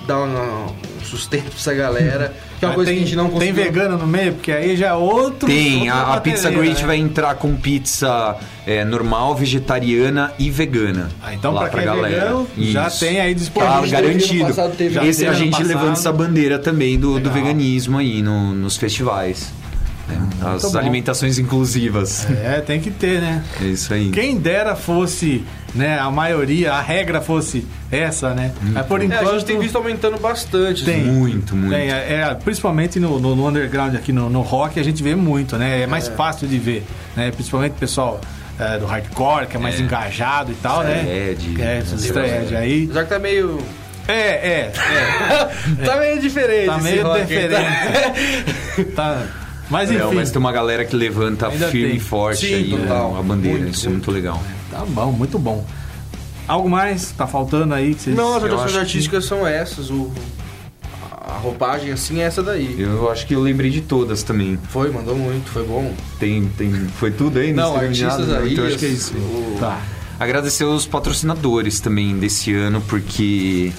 [0.06, 2.34] dar um, um sustento pra essa galera.
[2.58, 3.64] Que é uma coisa tem, que a gente não tem conseguiu.
[3.64, 5.46] vegano no meio, porque aí já é outro.
[5.48, 6.86] Tem, outra a, a Pizza Great né?
[6.86, 8.36] vai entrar com pizza
[8.66, 11.10] é, normal, vegetariana e vegana.
[11.22, 13.80] Ah, então lá pra quem é vegano, já tem aí disponível.
[13.82, 14.46] Tá garantido.
[14.46, 15.66] passado teve- Esse a gente passado.
[15.68, 19.52] levando essa bandeira também do, do veganismo aí no- nos festivais.
[20.42, 20.78] As Muito bom.
[20.78, 22.26] alimentações inclusivas.
[22.30, 23.42] É, tem que ter, né?
[23.62, 24.10] É isso aí.
[24.10, 25.42] Quem dera fosse,
[25.74, 28.52] né, a maioria, a regra fosse essa, né?
[28.62, 29.28] Mas por É, enquanto...
[29.28, 30.84] a gente tem visto aumentando bastante.
[30.84, 31.00] Tem.
[31.02, 31.10] assim.
[31.10, 31.74] Muito, muito.
[31.74, 35.14] Tem, é, é, principalmente no, no- no underground aqui no, no rock a gente vê
[35.14, 35.82] muito, né?
[35.82, 36.84] É mais fácil de ver,
[37.16, 37.30] né?
[37.32, 38.20] Principalmente o pessoal
[38.58, 41.02] é, do hardcore, que é mais engajado e tal, né?
[41.36, 42.88] Thread, É, esses thread aí.
[42.92, 43.58] Já que tá meio.
[44.06, 45.50] É, é, é.
[45.84, 46.66] Tá meio diferente.
[46.66, 48.84] Tá meio diferente.
[48.94, 49.22] tá.
[49.70, 50.02] Mas enfim.
[50.10, 51.96] É, mas tem uma galera que levanta Ainda firme tem.
[51.96, 53.16] e forte Sim, aí total.
[53.18, 53.58] a bandeira.
[53.60, 54.42] Muito, Isso é muito legal.
[54.74, 55.64] Tá bom, muito bom.
[56.48, 57.12] Algo mais?
[57.12, 58.16] Tá faltando aí que vocês...
[58.16, 59.88] Não, as atrações acho que- artísticas são essas.
[59.90, 60.10] O,
[61.26, 62.76] a roupagem assim é essa daí.
[62.78, 64.58] Eu acho que eu lembrei de todas também.
[64.68, 65.94] Foi, mandou muito, foi bom.
[66.18, 67.52] Tem, tem, foi tudo aí?
[67.52, 68.52] Não, artistas aí.
[68.52, 69.14] Então acho que é isso.
[69.14, 69.80] o- Tá.
[70.20, 73.72] Agradecer os patrocinadores também desse ano, porque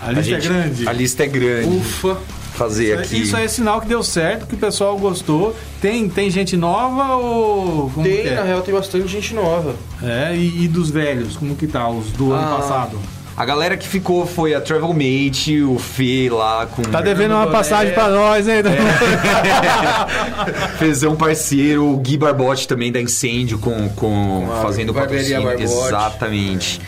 [0.00, 0.88] A lista gente- é grande.
[0.88, 1.76] A lista é grande.
[1.76, 2.16] Ufa.
[2.60, 3.22] Fazer aqui.
[3.22, 5.56] Isso aí é sinal que deu certo, que o pessoal gostou.
[5.80, 7.90] Tem, tem gente nova ou...
[7.94, 8.34] Como Tem, que é?
[8.34, 9.74] na real, tem bastante gente nova.
[10.02, 11.88] É, e, e dos velhos, como que tá?
[11.88, 12.58] Os do ano Ah.
[12.58, 12.98] passado.
[13.34, 16.82] A galera que ficou foi a Travelmate, o Fê lá com.
[16.82, 18.56] Tá devendo uma passagem pra nós, hein?
[20.78, 25.44] Fezão parceiro, o Gui Barbotti também da Incêndio com, com, fazendo patrocínio.
[25.44, 25.62] Barbotti.
[25.64, 26.78] Exatamente.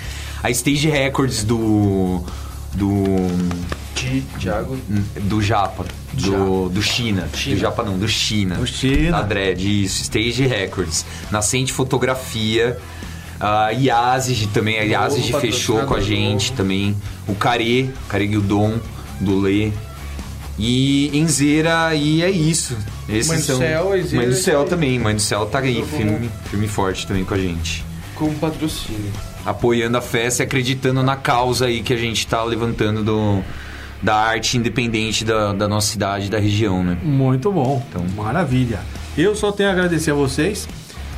[0.42, 2.20] A Stage Records do.
[2.74, 3.06] Do.
[4.02, 4.76] Ti- Thiago.
[5.22, 5.84] Do Japa.
[6.12, 7.28] Do, do China.
[7.34, 7.56] China.
[7.56, 8.56] Do Japa não, do China.
[8.56, 9.12] Do China.
[9.18, 10.02] Da Dread, isso.
[10.02, 11.04] Stage Records.
[11.30, 12.76] Nascente Fotografia.
[13.40, 14.78] A Yazid também.
[14.78, 16.56] A Yazid fechou com a gente novo.
[16.56, 16.96] também.
[17.26, 18.78] O Care, Care Guildon,
[19.20, 19.70] do Lê.
[20.58, 22.76] E Enzeira, e é isso.
[23.08, 23.58] Esses Mãe do são...
[23.58, 24.98] Céu, Enzeira Mãe do e- Céu também.
[24.98, 27.84] Mãe do Céu tá aí, firme, firme forte também com a gente.
[28.14, 29.10] Com patrocínio.
[29.44, 33.42] Apoiando a festa e acreditando na causa aí que a gente tá levantando do,
[34.02, 36.96] da arte independente da, da nossa cidade, da região, né?
[37.02, 37.82] Muito bom.
[37.88, 38.80] Então- Maravilha.
[39.16, 40.66] Eu só tenho a agradecer a vocês.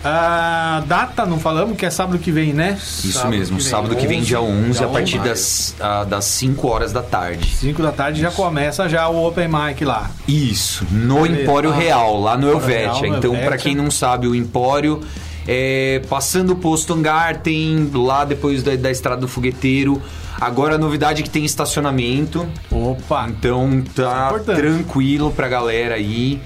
[0.07, 2.77] A data, não falamos, que é sábado que vem, né?
[2.79, 5.29] Isso Sábado mesmo, que vem, sábado que vem, 11, dia 11, dia a partir 11.
[5.31, 7.49] das, ah, das 5 horas da tarde.
[7.57, 10.11] 5 da tarde já começa já o Open Mic lá.
[10.29, 11.25] Isso, no.
[11.27, 12.93] Empório Ah, Real, lá no Empório Helvetia.
[12.93, 13.59] Real, no então, pra Helvetia.
[13.59, 15.01] quem não sabe, o Empório
[15.47, 20.01] é passando o posto Hangar, tem lá depois da, da Estrada do Fogueteiro.
[20.41, 22.47] Agora a novidade é que tem estacionamento.
[22.71, 23.27] Opa!
[23.29, 24.57] Então é tá importante.
[24.57, 26.41] tranquilo pra galera aí.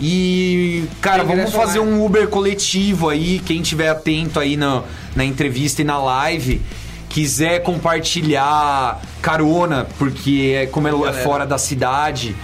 [0.00, 3.40] E, cara, Tem vamos fazer um Uber coletivo aí.
[3.44, 4.82] Quem tiver atento aí na,
[5.14, 6.60] na entrevista e na live,
[7.08, 12.34] quiser compartilhar carona, porque é, como é, é fora da cidade,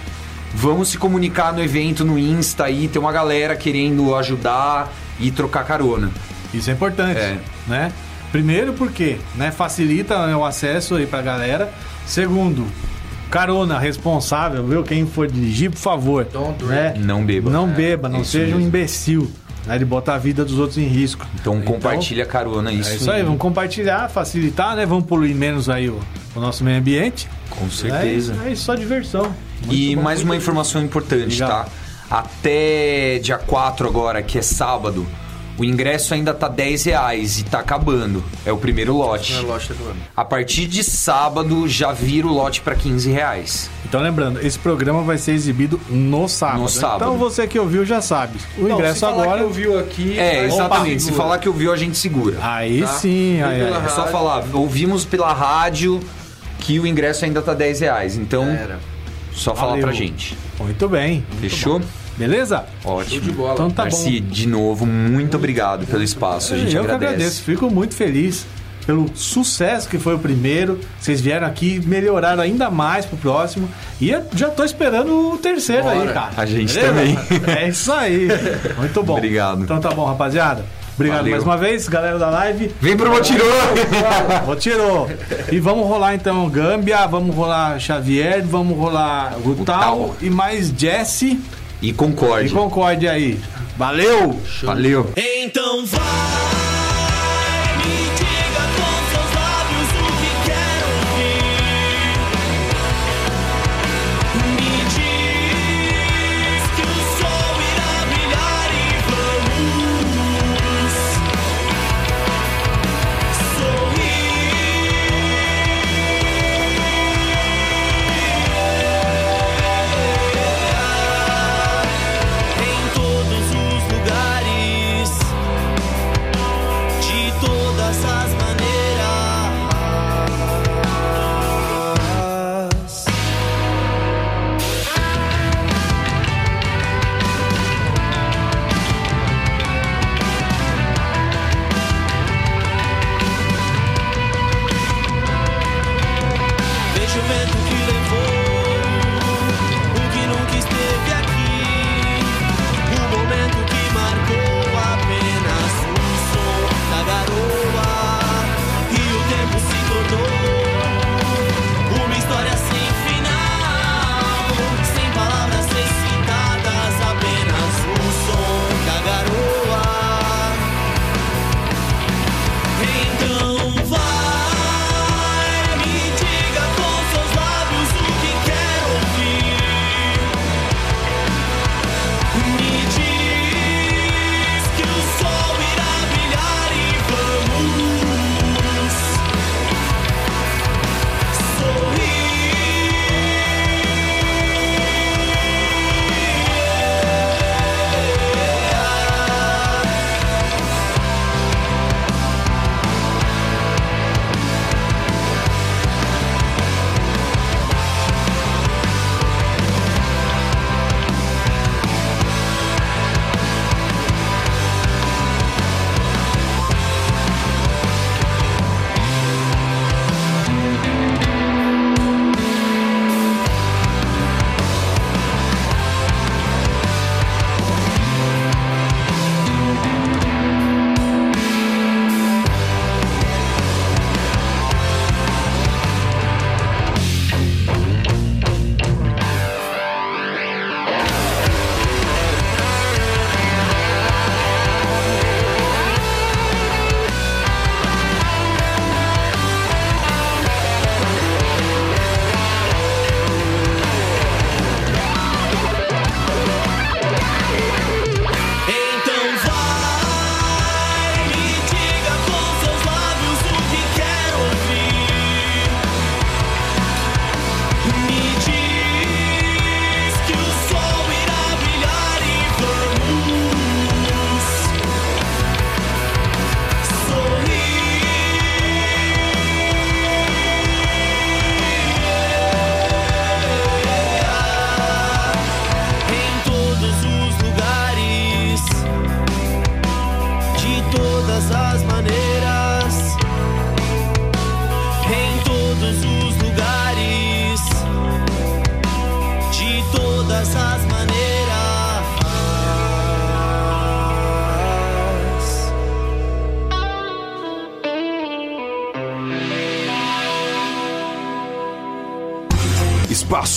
[0.55, 2.89] vamos se comunicar no evento no Insta aí.
[2.89, 6.11] Tem uma galera querendo ajudar e trocar carona.
[6.53, 7.39] Isso é importante, É.
[7.69, 7.93] né?
[8.33, 11.69] Primeiro porque, né, facilita né, o acesso aí pra galera.
[12.07, 12.67] Segundo,
[13.31, 14.83] carona responsável, viu?
[14.83, 16.95] Quem for dirigir, por favor, Don't né?
[16.99, 17.51] Não beba.
[17.51, 18.63] Não beba, não isso seja um mesmo.
[18.69, 19.31] imbecil,
[19.67, 21.27] né, de botar a vida dos outros em risco.
[21.41, 22.91] Então, compartilha carona, isso.
[22.91, 24.87] É isso aí, vamos compartilhar, facilitar, né?
[24.87, 25.99] Vamos poluir menos aí o,
[26.35, 27.29] o nosso meio ambiente.
[27.51, 28.37] Com É certeza.
[28.47, 29.33] é isso, só diversão.
[29.67, 30.03] Muito E bom.
[30.03, 31.65] mais uma informação importante, Legal.
[31.65, 31.69] tá?
[32.11, 35.07] Até dia 4 agora, que é sábado,
[35.57, 38.25] o ingresso ainda tá 10 reais e tá acabando.
[38.45, 39.35] É o primeiro lote.
[39.35, 39.99] Na loja tá falando.
[40.17, 43.71] A partir de sábado já vira o lote pra 15 reais.
[43.85, 46.63] Então lembrando, esse programa vai ser exibido no sábado.
[46.63, 46.97] No sábado.
[47.05, 48.39] Então você que ouviu já sabe.
[48.59, 49.39] O Não, ingresso se falar agora.
[49.39, 50.19] que ouviu aqui...
[50.19, 51.03] É, exatamente.
[51.03, 52.39] Se falar que ouviu, a gente segura.
[52.43, 52.89] Aí Tá?
[52.89, 53.73] sim, aí, aí.
[53.85, 56.01] É só falar, ouvimos pela rádio
[56.59, 58.17] que o ingresso ainda tá 10 reais.
[58.17, 58.79] Então, Era.
[59.33, 59.85] só falar Valeu.
[59.85, 60.37] pra gente.
[60.59, 61.25] Muito bem.
[61.41, 61.81] Fechou?
[62.21, 62.65] Beleza?
[62.85, 63.21] Ótimo.
[63.23, 63.55] De bola.
[63.55, 64.29] Então tá Darcy, bom.
[64.31, 66.53] de novo, muito obrigado pelo espaço.
[66.53, 67.15] A gente eu que agradece.
[67.15, 68.45] agradeço, fico muito feliz
[68.87, 70.79] pelo sucesso que foi o primeiro.
[71.01, 73.71] Vocês vieram aqui, melhoraram ainda mais pro próximo.
[73.99, 76.13] E eu já tô esperando o terceiro aí, Bora.
[76.13, 76.31] cara.
[76.37, 76.89] A gente Beleza?
[76.93, 77.19] também.
[77.57, 78.29] É isso aí.
[78.77, 79.15] Muito bom.
[79.17, 79.63] Obrigado.
[79.63, 80.65] Então tá bom, rapaziada.
[80.95, 81.33] Obrigado Valeu.
[81.33, 82.71] mais uma vez, galera da live.
[82.79, 83.45] Vem pro Motirô!
[84.59, 85.09] Tirou.
[85.51, 90.17] E vamos rolar então Gâmbia, vamos rolar Xavier, vamos rolar Rutal Rutal.
[90.21, 91.41] e mais Jesse
[91.83, 92.51] E e concorde.
[92.51, 93.39] Concorde aí.
[93.77, 94.39] Valeu!
[94.63, 95.13] Valeu.
[95.17, 96.60] Então vai,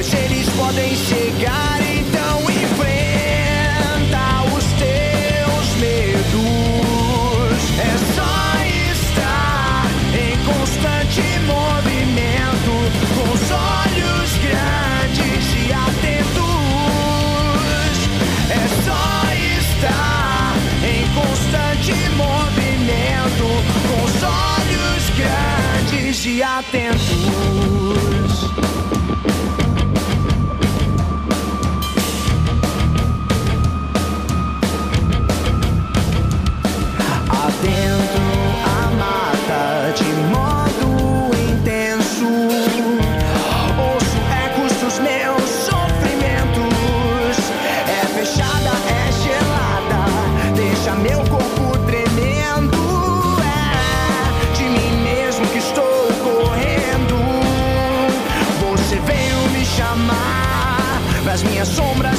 [0.00, 1.78] pois eles podem chegar.
[1.82, 4.24] Então enfrenta
[4.56, 7.60] os teus medos.
[7.78, 8.32] É só
[8.92, 9.84] estar
[10.14, 12.72] em constante movimento,
[13.14, 16.48] com os olhos grandes e atentos.
[18.48, 19.04] É só
[19.60, 23.46] estar em constante movimento,
[23.86, 27.59] com os olhos grandes e atentos.
[61.64, 62.09] sombra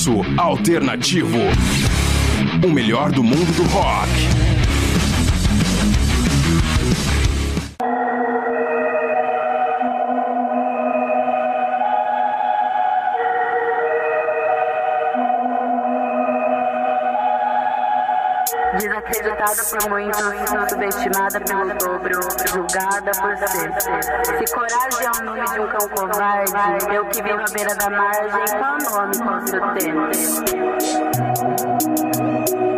[0.00, 1.36] Espaço Alternativo.
[2.64, 4.59] O melhor do mundo do rock.
[19.50, 20.22] Desacreditada por muitos,
[20.70, 22.20] subestimada pelo dobro,
[22.52, 23.72] julgada por ser.
[24.38, 27.90] Se coragem é o nome de um cão covarde, eu que vivo à beira da
[27.90, 29.58] margem, qual nome posso
[32.54, 32.69] ter?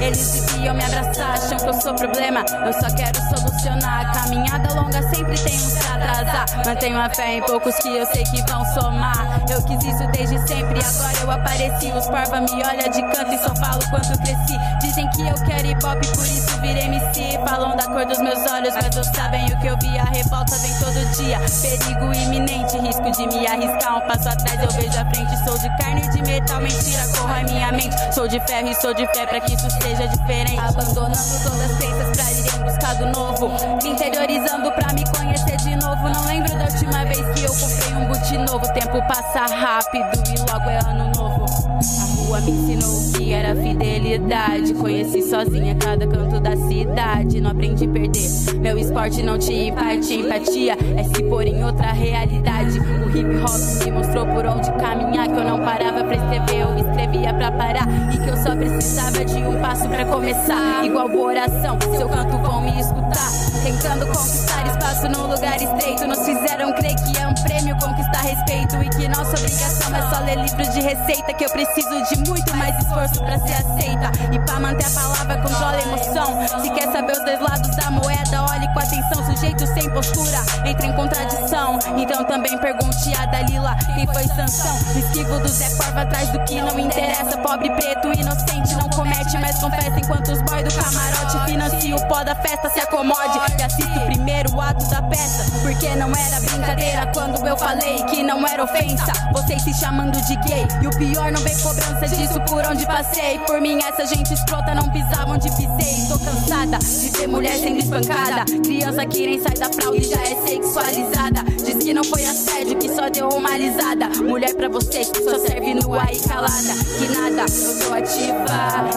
[0.00, 2.44] Eles deviam me abraçar, acham que eu sou problema.
[2.64, 4.12] Eu só quero solucionar.
[4.12, 6.46] Caminhada longa sempre tem uns pra atrasar.
[6.66, 9.42] Mantenho a fé em poucos que eu sei que vão somar.
[9.50, 11.92] Eu quis isso desde sempre, agora eu apareci.
[11.92, 14.58] Os parva me olha de canto e só falo quanto cresci.
[14.80, 17.38] Dizem que eu quero hip hop, por isso virei MC.
[17.46, 19.98] Falam da cor dos meus olhos, mas não sabem o que eu vi.
[19.98, 21.38] A revolta vem todo dia.
[21.62, 23.98] Perigo iminente, risco de me arriscar.
[23.98, 25.44] Um passo atrás eu vejo a frente.
[25.44, 28.14] Sou de carne e de metal, mentira, corrói minha mente.
[28.14, 30.58] Sou de ferro e sou de fé pra que isso seja diferente.
[30.58, 33.50] Abandonando todas as crenças pra ir em busca do novo.
[33.82, 36.08] Me interiorizando pra me conhecer de novo.
[36.08, 38.72] Não lembro da última vez que comprei um boot novo.
[38.72, 41.44] Tempo passa rápido e logo é ano novo.
[41.44, 44.74] A rua me ensinou o que era fidelidade.
[44.74, 47.40] Conheci sozinha cada canto da cidade.
[47.40, 48.54] Não aprendi a perder.
[48.60, 50.14] Meu esporte não te parte.
[50.14, 52.78] Empatia é se pôr em outra realidade.
[52.78, 55.28] O hip hop me mostrou por onde caminhar.
[55.28, 57.86] Que eu não parava pra escrever, eu escrevia pra parar.
[58.12, 60.84] E que eu só precisava de um passo pra começar.
[60.84, 63.30] Igual oração, seu canto vão me escutar.
[63.62, 66.06] Tentando conquistar espaço num lugar estreito.
[66.06, 68.82] Nos fizeram crer que é um prêmio conquistar respeito.
[68.82, 71.32] E que nossa obrigação é só ler livros de receita.
[71.34, 74.10] Que eu preciso de muito mais esforço pra ser aceita.
[74.32, 76.60] E pra manter a palavra, controla a emoção.
[76.62, 79.24] Se quer saber os dois lados da moeda, olhe com atenção.
[79.24, 81.78] Sujeito sem postura, entra em contradição.
[81.96, 84.76] Então também pergunte a Dalila quem foi sanção.
[84.94, 87.36] Me esquivo do Zé Corva atrás do que não interessa.
[87.38, 89.98] Pobre, preto, inocente, não comete, mas confessa.
[89.98, 94.06] Enquanto os boy do camarote financiam o pó da festa, se acomode e assista o
[94.06, 95.44] primeiro ato da peça.
[95.62, 99.12] Porque não era brincadeira quando eu falei que não era ofensa.
[99.32, 100.66] Vocês se chamando de gay.
[100.82, 103.38] E o pior, não vem cobrança disso por onde passei.
[103.46, 106.06] Por mim, essa gente escrota não pisava onde pisei.
[106.08, 108.44] Tô cansada de ser mulher sendo espancada.
[108.62, 111.42] Criança que nem sai da fralda e já é sexualizada.
[111.64, 114.08] Diz que não foi assédio, que só deu uma alisada.
[114.22, 116.74] Mulher pra você que só serve no aí calada.
[116.98, 118.44] Que nada, eu tô ativa.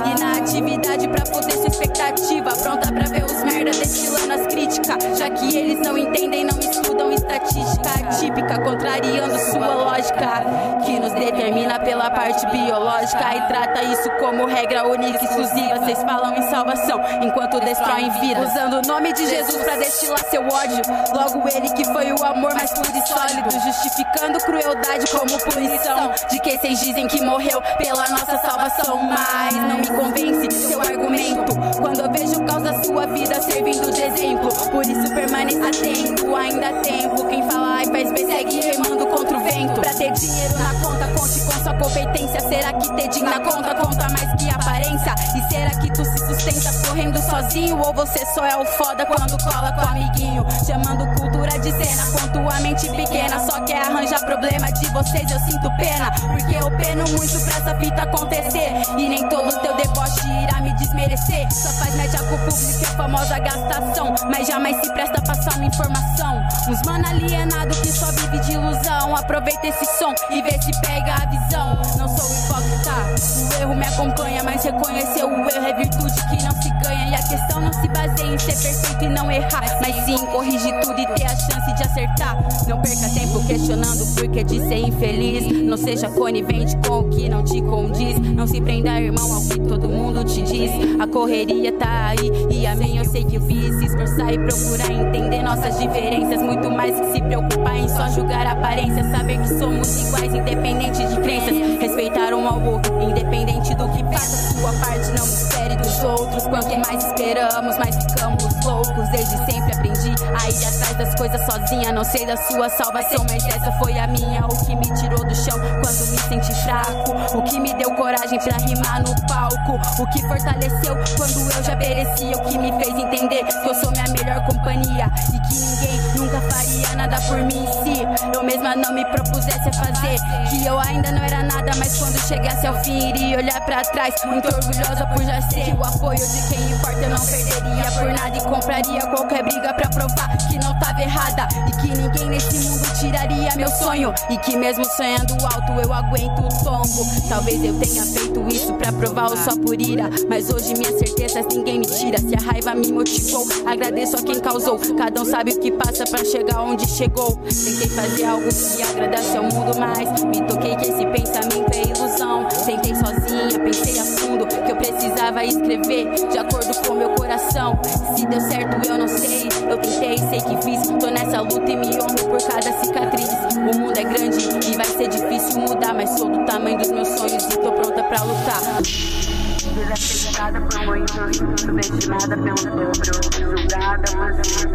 [0.05, 2.51] E na atividade pra poder sua expectativa.
[2.51, 5.17] Pronta pra ver os merda destilando as críticas.
[5.17, 7.89] Já que eles não entendem, não estudam estatística
[8.27, 8.59] atípica.
[8.61, 10.43] Contrariando sua lógica.
[10.85, 13.35] Que nos determina pela parte biológica.
[13.35, 15.79] E trata isso como regra única e exclusiva.
[15.79, 18.51] Vocês falam em salvação enquanto destroem vidas.
[18.51, 20.81] Usando o nome de Jesus pra destilar seu ódio.
[21.13, 23.49] Logo ele que foi o amor mais puro e sólido.
[23.51, 26.11] Justificando crueldade como punição.
[26.29, 29.03] De que vocês dizem que morreu pela nossa salvação.
[29.03, 31.55] Mas não me convence seu argumento.
[31.79, 34.49] Quando eu vejo causa sua vida servindo de exemplo.
[34.71, 37.27] Por isso permaneça atento, ainda há tempo.
[37.27, 39.81] Quem fala ai faz B segue remando contra o vento.
[39.81, 42.39] Pra ter dinheiro na conta, conte com sua competência.
[42.41, 45.15] Será que ter dinheiro na conta conta mais que aparência?
[45.35, 47.77] E será que tu se sustenta correndo sozinho?
[47.79, 50.45] Ou você só é o foda quando cola com o amiguinho?
[50.65, 53.39] Chamando cultura de cena, com tua mente pequena.
[53.39, 56.11] Só quer arranjar problema de vocês, eu sinto pena.
[56.19, 58.81] Porque eu peno muito pra essa fita acontecer.
[58.97, 61.51] E nem todo teu deboche irá me desmerecer.
[61.51, 64.15] Só faz média com o público, é famosa gastação.
[64.29, 66.41] Mas jamais se presta pra passar uma informação.
[66.69, 69.15] Uns mano alienado que só vive de ilusão.
[69.15, 71.75] Aproveita esse som e vê se pega a visão.
[71.97, 74.43] Não sou hipócrita, o erro me acompanha.
[74.43, 77.09] Mas reconhecer o erro é virtude que não se ganha.
[77.09, 79.63] E a questão não se baseia em ser perfeito e não errar.
[79.81, 82.37] Mas sim corrigir tudo e ter a chance de acertar.
[82.67, 85.63] Não perca tempo questionando o porquê de ser infeliz.
[85.63, 88.19] Não seja conivente com o que não te condiz.
[88.19, 90.71] Não se prenda, irmão, ao que todo mundo te diz.
[91.01, 93.75] A correria tá aí e a mim eu sei que fiz.
[93.79, 96.41] Se esforçar e procurar entender nossas diferenças.
[96.41, 99.03] Muito mais que se preocupar em só julgar a aparência.
[99.09, 101.55] Saber que somos iguais, independente de crenças.
[101.79, 105.07] Respeitar um ao outro, independente do que faça sua parte.
[105.11, 106.43] Não espere dos outros.
[106.47, 109.09] Quanto mais esperamos, mais ficamos loucos.
[109.09, 111.91] Desde sempre aprendi a ir atrás das coisas sozinha.
[111.91, 114.45] Não sei da sua salvação, mas essa foi a minha.
[114.45, 117.37] O que me tirou do chão quando me senti fraco.
[117.37, 119.79] O que me deu coragem pra rimar no palco.
[120.01, 122.37] O que fortaleceu quando eu já perecia.
[122.37, 125.09] O que me fez entender que eu sou minha melhor companhia.
[125.33, 129.73] E que ninguém nunca faria nada por mim se eu mesma não me propusesse a
[129.73, 130.17] fazer.
[130.49, 134.15] Que eu ainda não era nada, mas quando chegasse ao fim iria olhar pra trás.
[134.25, 138.37] Muito orgulhosa por já ser o apoio de quem importa eu não perderia por nada.
[138.37, 141.47] E compraria qualquer briga pra provar que não tava errada.
[141.67, 144.13] E que ninguém nesse mundo tiraria meu sonho.
[144.29, 147.05] E que mesmo sonhando alto eu aguento o tombo.
[147.29, 150.09] Talvez eu tenha feito isso pra provar ou só por ira.
[150.27, 152.17] Mas hoje minhas certezas ninguém me tira.
[152.19, 154.79] Se a raiva me motivou, agradeço a quem causou.
[154.97, 157.35] Cada um sabe o que passa pra chegar onde chegou.
[157.35, 162.47] Tentei fazer algo que agradasse ao mundo, mas me toquei que esse pensamento é ilusão.
[162.65, 167.79] Tentei sozinha, pensei a fundo que eu precisava escrever de acordo com meu coração.
[168.15, 169.47] Se deu certo, eu não sei.
[169.69, 170.87] Eu tentei, sei que fiz.
[170.99, 173.29] Tô nessa luta e me honro por cada cicatriz.
[173.55, 174.37] O mundo é grande
[174.71, 178.03] e vai ser difícil mudar, mas sou do tamanho dos meus sonhos e tô pronta
[178.03, 179.36] pra lutar.
[179.77, 184.09] Desacreditada por muitos, subestimada pelo dobro, julgada
[184.43, 184.67] si.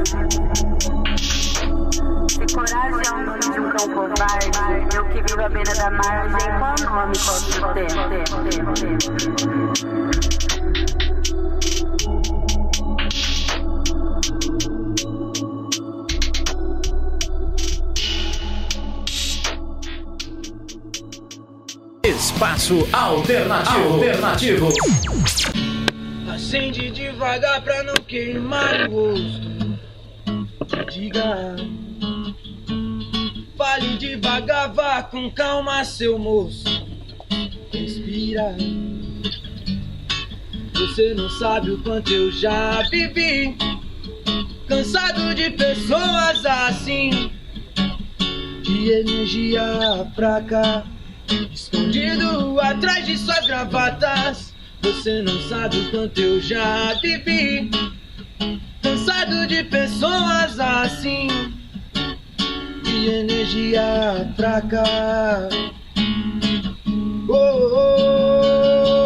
[2.29, 5.91] Se coragem é o nome de um cão covarde, eu que vivo à beira da
[5.91, 6.51] margem,
[6.87, 7.89] qual nome posso ter?
[22.23, 23.95] Espaço Alternativo.
[23.95, 24.69] Alternativo.
[26.33, 29.81] Acende devagar pra não queimar o rosto.
[30.89, 31.57] Diga.
[33.59, 36.87] Fale devagar, vá com calma, seu moço.
[37.73, 38.57] Respira.
[40.75, 43.57] Você não sabe o quanto eu já vivi.
[44.69, 47.33] Cansado de pessoas assim.
[48.63, 50.85] De energia fraca.
[51.53, 54.53] Escondido atrás de suas gravatas.
[54.83, 57.71] Você não sabe o quanto eu já vivi.
[58.83, 61.29] Cansado de pessoas assim.
[62.83, 65.49] De energia fraca.
[67.29, 69.02] Oh, oh,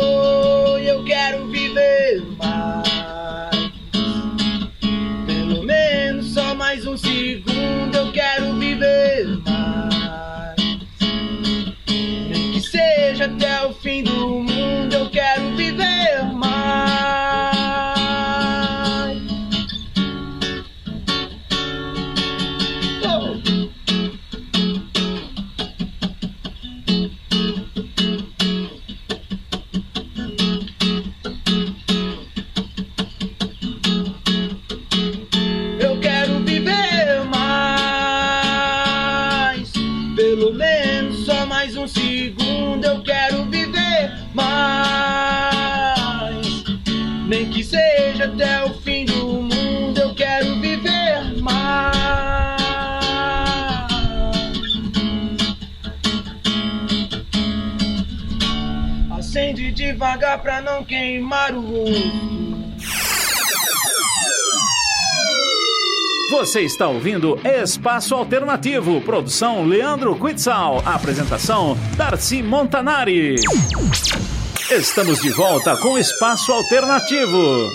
[66.56, 73.34] Você está ouvindo Espaço Alternativo, produção Leandro Quitzal, apresentação Darcy Montanari.
[74.70, 77.70] Estamos de volta com Espaço Alternativo.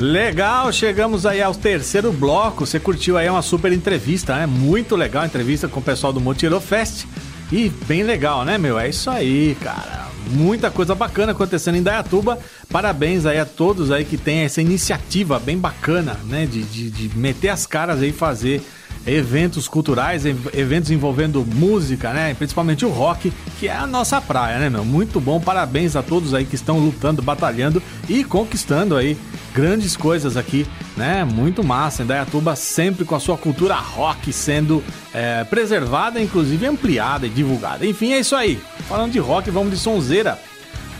[0.00, 2.66] Legal, chegamos aí ao terceiro bloco.
[2.66, 4.46] Você curtiu aí uma super entrevista, né?
[4.46, 7.04] Muito legal a entrevista com o pessoal do Motirô Fest.
[7.52, 8.76] E bem legal, né, meu?
[8.76, 10.10] É isso aí, cara.
[10.30, 12.38] Muita coisa bacana acontecendo em Dayatuba.
[12.70, 16.46] Parabéns aí a todos aí que tem essa iniciativa bem bacana, né?
[16.46, 18.62] De, de, de meter as caras aí fazer
[19.06, 22.32] eventos culturais, ev- eventos envolvendo música, né?
[22.34, 24.84] Principalmente o rock, que é a nossa praia, né, meu?
[24.84, 29.16] Muito bom, parabéns a todos aí que estão lutando, batalhando e conquistando aí
[29.52, 30.64] grandes coisas aqui,
[30.96, 31.24] né?
[31.24, 32.04] Muito massa.
[32.04, 37.84] Indaiatuba sempre com a sua cultura rock sendo é, preservada, inclusive ampliada e divulgada.
[37.84, 38.60] Enfim, é isso aí.
[38.88, 40.38] Falando de rock, vamos de sonzeira.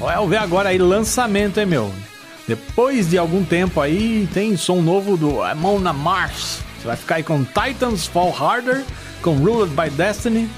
[0.01, 1.93] Olha, ver agora aí lançamento, hein, meu?
[2.49, 6.61] Depois de algum tempo aí, tem som novo do Amona Mars.
[6.79, 8.83] Você vai ficar aí com Titans Fall Harder,
[9.21, 10.49] com Ruled by Destiny,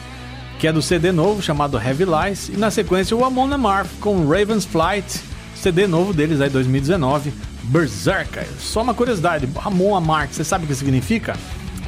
[0.60, 2.48] que é do CD novo chamado Heavy Lies.
[2.51, 5.20] E na sequência o Amon Amarth com Raven's Flight,
[5.56, 7.32] CD novo deles aí 2019,
[7.64, 8.47] Berserker.
[8.60, 11.35] Só uma curiosidade, Amon Amarth, você sabe o que significa?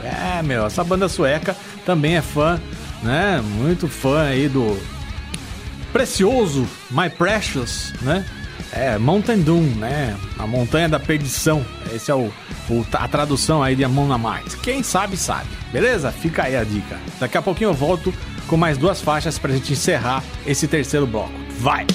[0.03, 1.57] É, meu, essa banda sueca
[1.87, 2.61] também é fã,
[3.01, 3.41] né?
[3.43, 4.77] Muito fã aí do
[5.95, 8.25] precioso, My Precious, né?
[8.73, 10.17] É, Mountain Doom, né?
[10.37, 11.65] A Montanha da Perdição.
[11.95, 12.33] Esse é o,
[12.69, 14.57] o- a tradução aí de Amon Amarth.
[14.61, 15.47] Quem sabe, sabe.
[15.73, 16.11] Beleza?
[16.11, 16.99] Fica aí a dica.
[17.21, 18.13] Daqui a pouquinho eu volto
[18.49, 21.33] com mais duas faixas pra gente encerrar esse terceiro bloco.
[21.61, 21.87] Vai!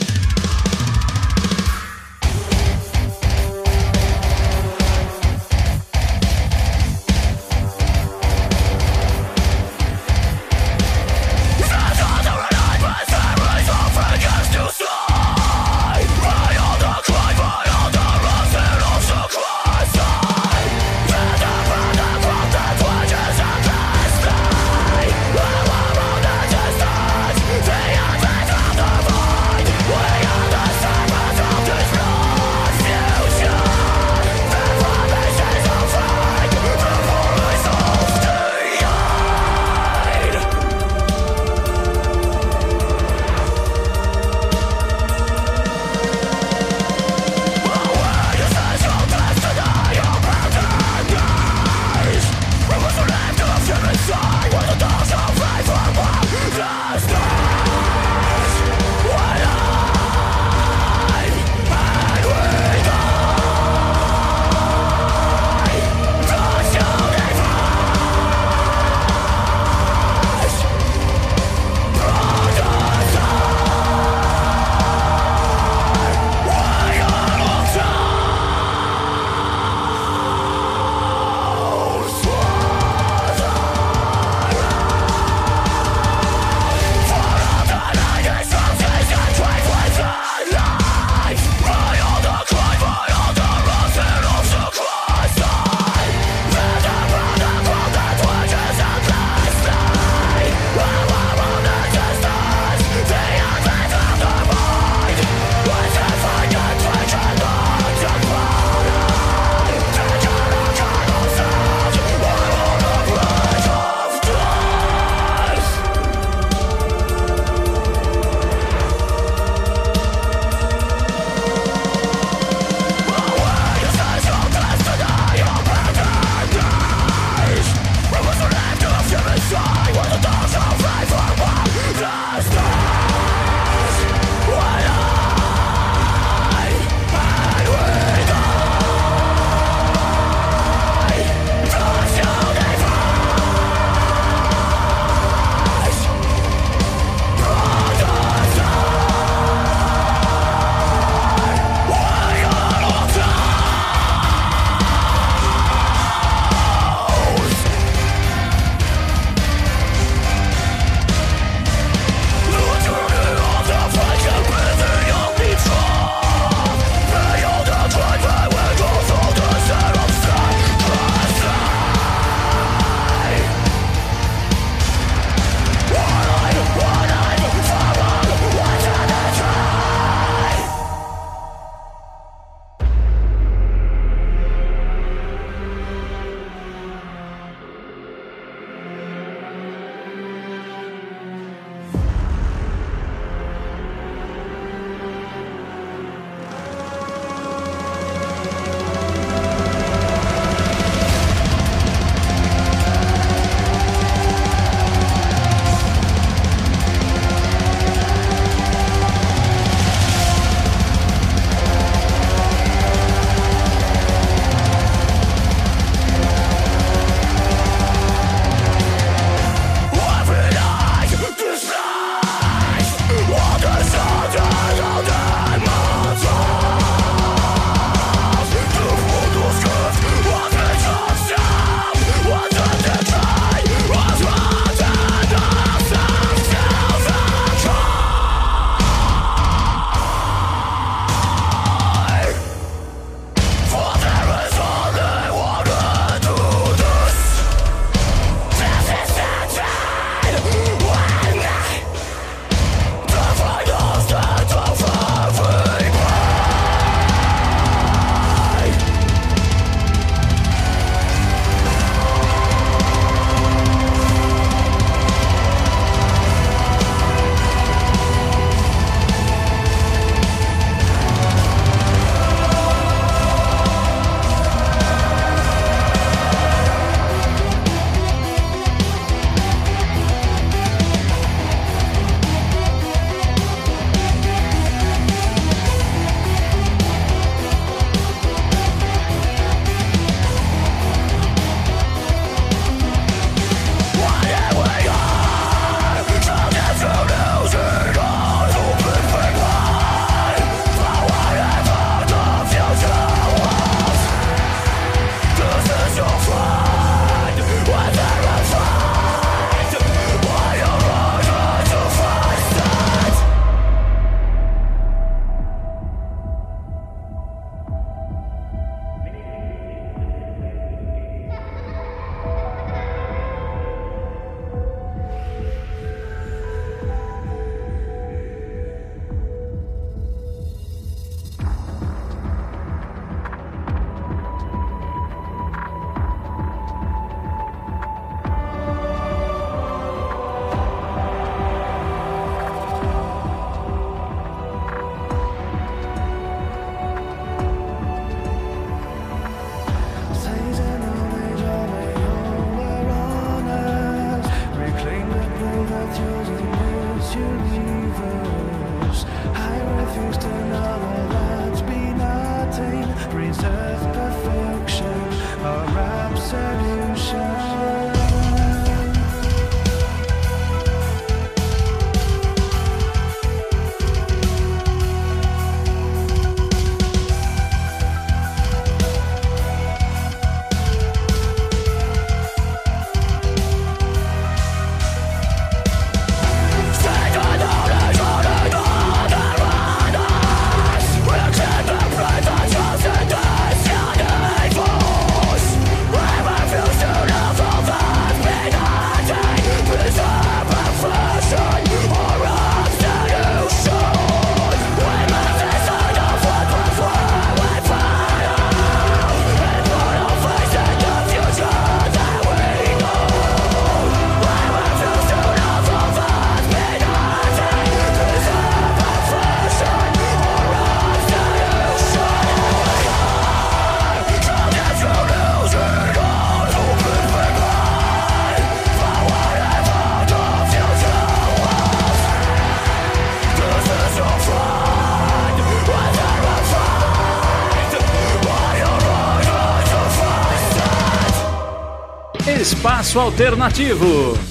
[442.90, 444.29] Espaço Alternativo.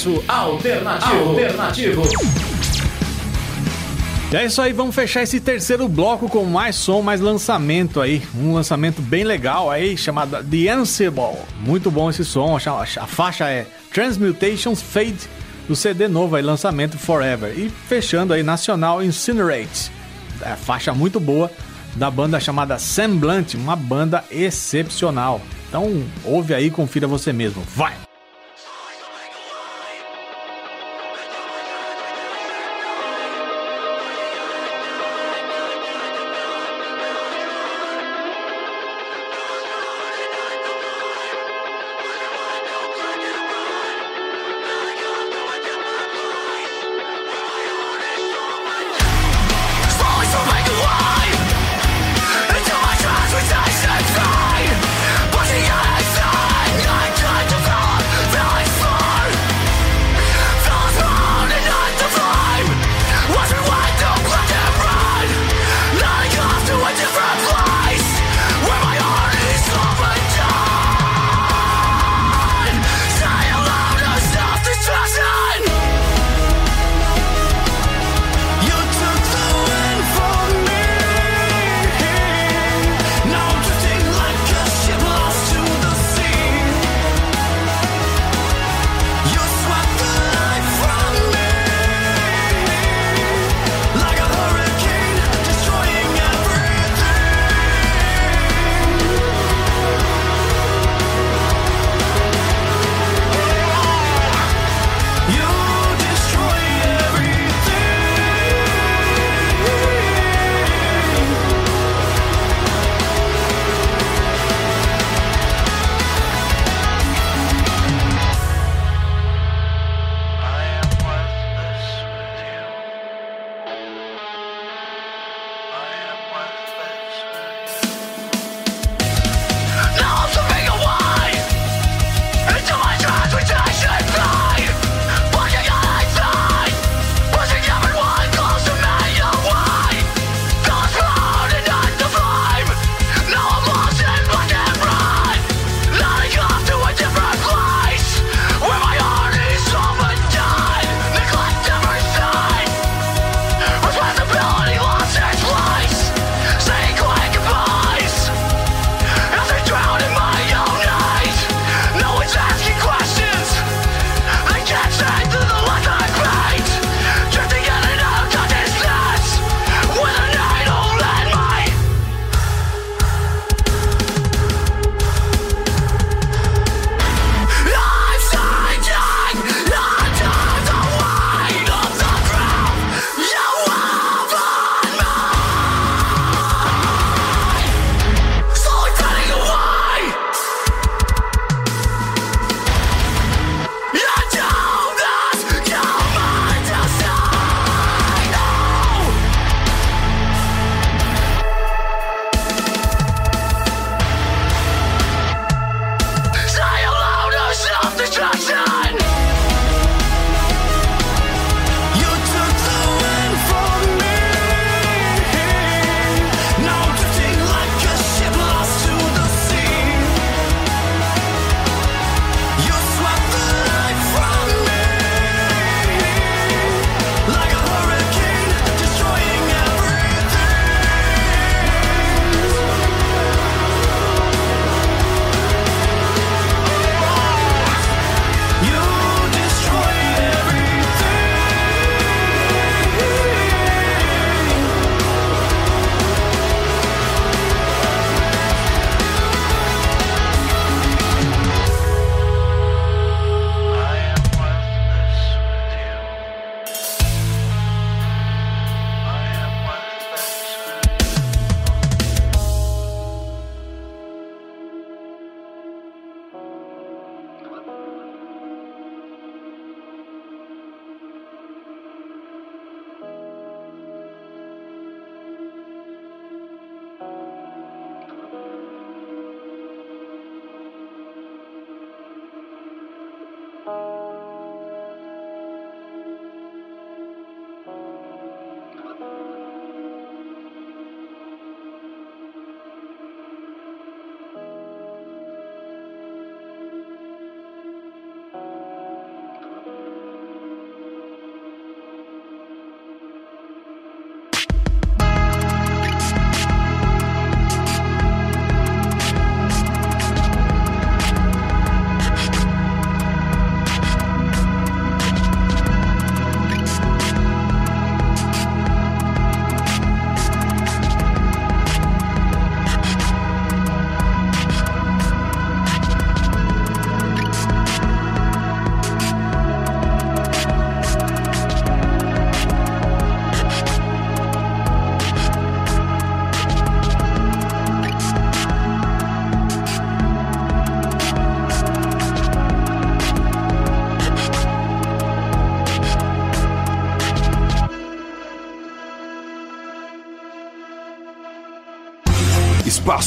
[0.00, 1.28] Espaço Alternativo.
[1.28, 2.02] Alternativo.
[4.32, 8.22] E é isso aí, vamos fechar esse terceiro bloco com mais som, mais lançamento aí.
[8.34, 11.36] Um lançamento bem legal aí, chamado The Ansible.
[11.60, 15.28] Muito bom esse som, a, a faixa é Transmutations Fade,
[15.68, 17.52] do CD novo aí, lançamento Forever.
[17.58, 19.90] E fechando aí, Nacional Incinerate.
[20.40, 21.50] É, faixa muito boa
[21.96, 25.42] da banda chamada Semblant, uma banda excepcional.
[25.68, 27.62] Então, ouve aí, confira você mesmo.
[27.74, 28.09] Vai!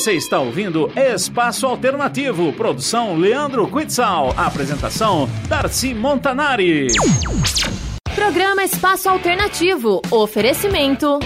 [0.00, 6.86] Você está ouvindo Espaço Alternativo, produção Leandro Quitzal, apresentação Darcy Montanari.
[8.14, 10.00] Programa Espaço Alternativo.
[10.10, 11.18] Oferecimento.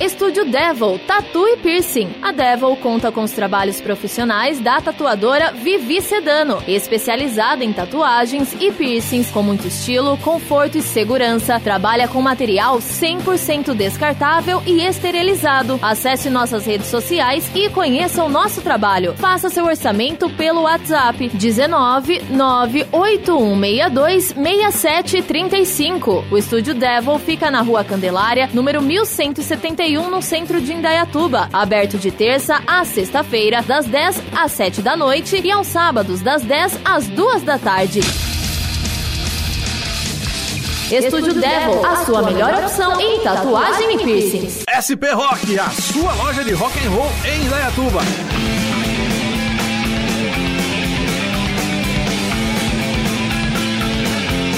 [0.00, 2.08] Estúdio Devil, Tatu e Piercing.
[2.22, 8.70] A Devil conta com os trabalhos profissionais da tatuadora Vivi Sedano, especializada em tatuagens e
[8.70, 11.58] piercings com muito estilo, conforto e segurança.
[11.58, 15.80] Trabalha com material 100% descartável e esterilizado.
[15.82, 19.14] Acesse nossas redes sociais e conheça o nosso trabalho.
[19.16, 26.24] Faça seu orçamento pelo WhatsApp 19 98162 6735.
[26.30, 31.48] O Estúdio Devil fica na Rua Candelária, número 1171, no centro de Indaiatuba.
[31.52, 36.42] Aberto de terça a sexta-feira, das 10 às 7 da noite e aos sábados, das
[36.42, 38.00] 10 às 2 da tarde.
[40.90, 44.64] Estúdio Devil, a sua melhor opção em tatuagem e piercings.
[44.68, 48.00] SP Rock, a sua loja de rock and roll em Indaiatuba.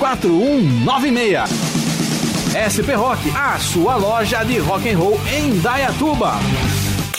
[0.00, 1.50] 4196.
[2.56, 6.32] SP Rock, a sua loja de rock and roll em Dayatuba.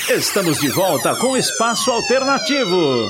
[0.10, 3.08] Estamos de volta com Espaço Alternativo.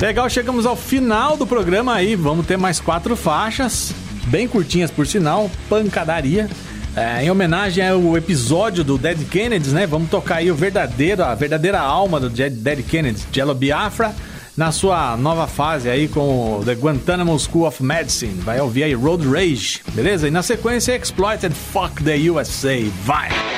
[0.00, 2.16] Legal, chegamos ao final do programa aí.
[2.16, 3.92] Vamos ter mais quatro faixas,
[4.28, 6.48] bem curtinhas por sinal, pancadaria.
[6.96, 9.86] É, em homenagem ao episódio do Dead Kennedys, né?
[9.86, 14.14] Vamos tocar aí o verdadeiro, a verdadeira alma do Dead Kennedys, Jello Biafra,
[14.56, 18.40] na sua nova fase aí com The Guantanamo School of Medicine.
[18.40, 20.26] Vai ouvir aí Road Rage, beleza?
[20.26, 22.82] E na sequência Exploited Fuck the USA.
[23.04, 23.55] Vai!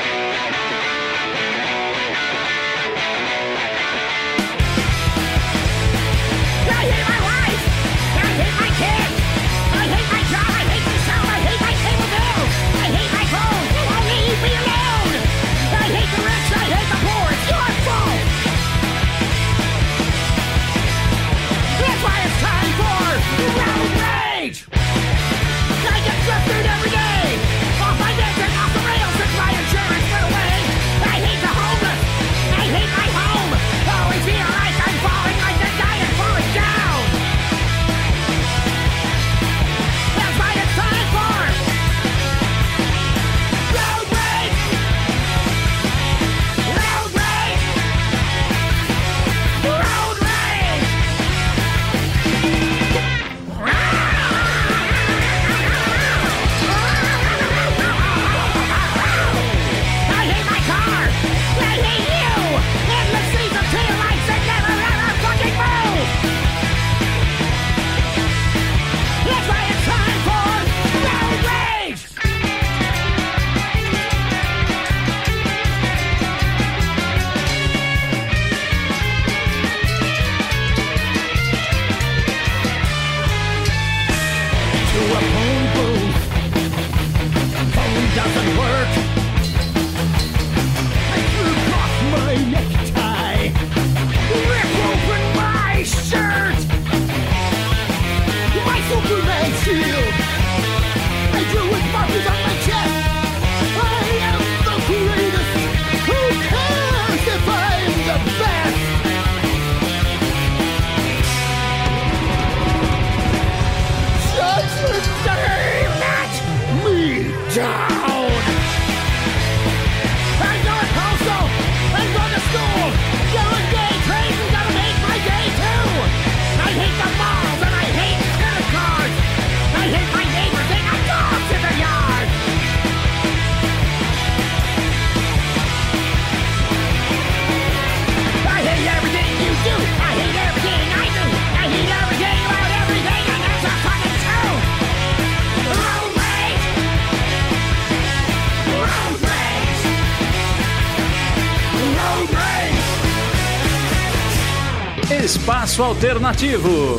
[155.81, 156.98] Alternativo.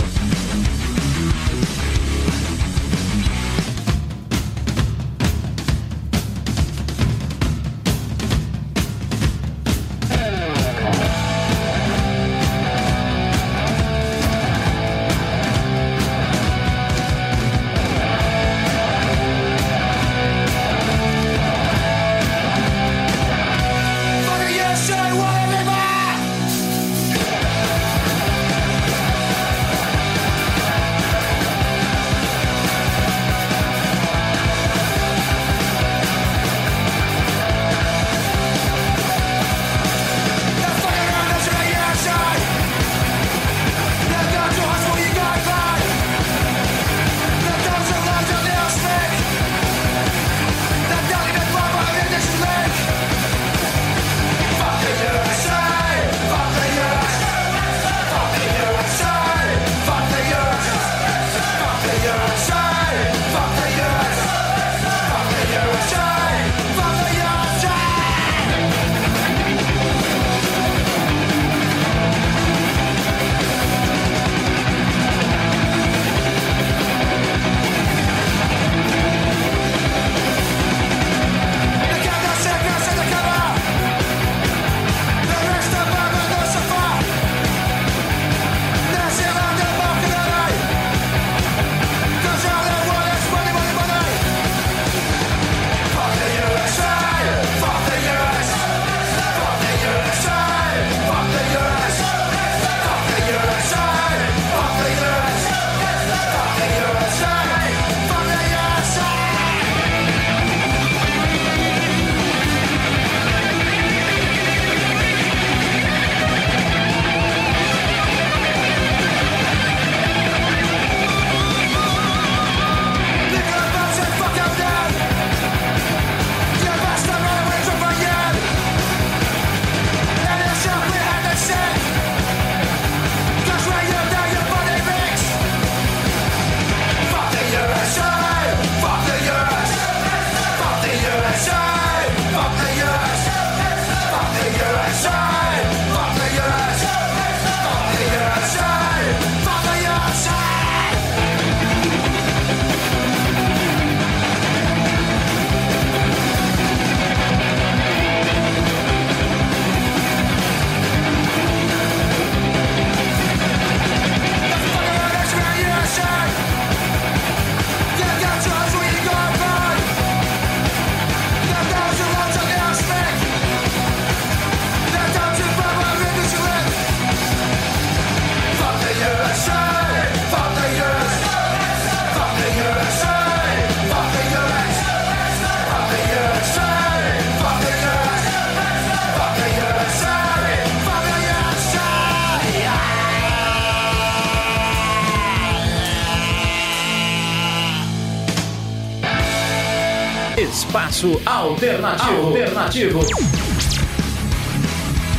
[201.49, 202.27] Alternativo.
[202.27, 202.99] Alternativo.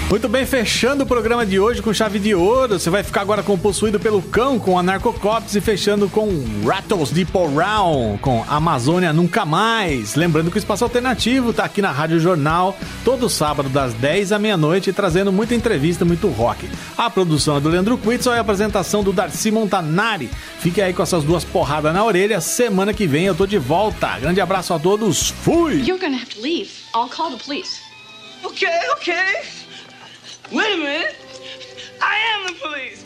[0.09, 2.81] Muito bem, fechando o programa de hoje com chave de ouro.
[2.81, 6.29] Você vai ficar agora com Possuído pelo Cão, com Anarcocops e fechando com
[6.67, 10.17] Rattles Deep Around, com Amazônia Nunca Mais.
[10.17, 14.39] Lembrando que o Espaço Alternativo tá aqui na Rádio Jornal, todo sábado das 10 à
[14.39, 16.69] meia-noite, trazendo muita entrevista, muito rock.
[16.99, 20.29] A produção é do Leandro Quitzel e a apresentação do Darcy Montanari.
[20.61, 22.39] Fique aí com essas duas porradas na orelha.
[22.39, 24.19] Semana que vem eu tô de volta.
[24.19, 25.31] Grande abraço a todos.
[25.31, 25.77] Fui!
[25.77, 26.71] You're gonna have to leave.
[26.95, 27.81] I'll call the police.
[28.45, 29.41] Okay, okay.
[30.53, 31.17] Wait a minute.
[32.03, 33.01] I am the police.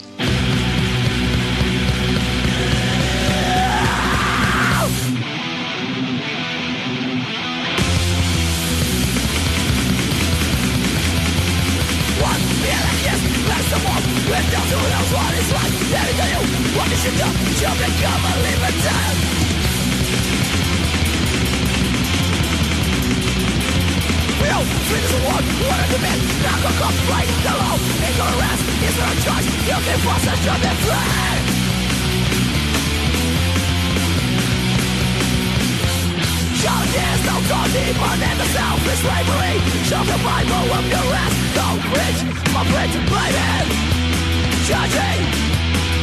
[16.75, 18.77] What did you do to become a living
[24.35, 27.79] We Will, free is a war, what a commit Knock a cop, break the law
[27.79, 31.35] Ignorance is not a choice You can force us to be free
[36.59, 38.99] Challenges is no cause demon and the selfish.
[38.99, 39.55] Slavery.
[39.87, 42.19] Shove the Bible of your ass Don't preach,
[42.51, 43.67] but preach and blame it
[44.67, 45.44] Judging.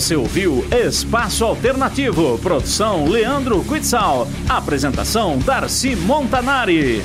[0.00, 7.02] Você ouviu Espaço Alternativo, produção Leandro Quitzal, apresentação Darcy Montanari.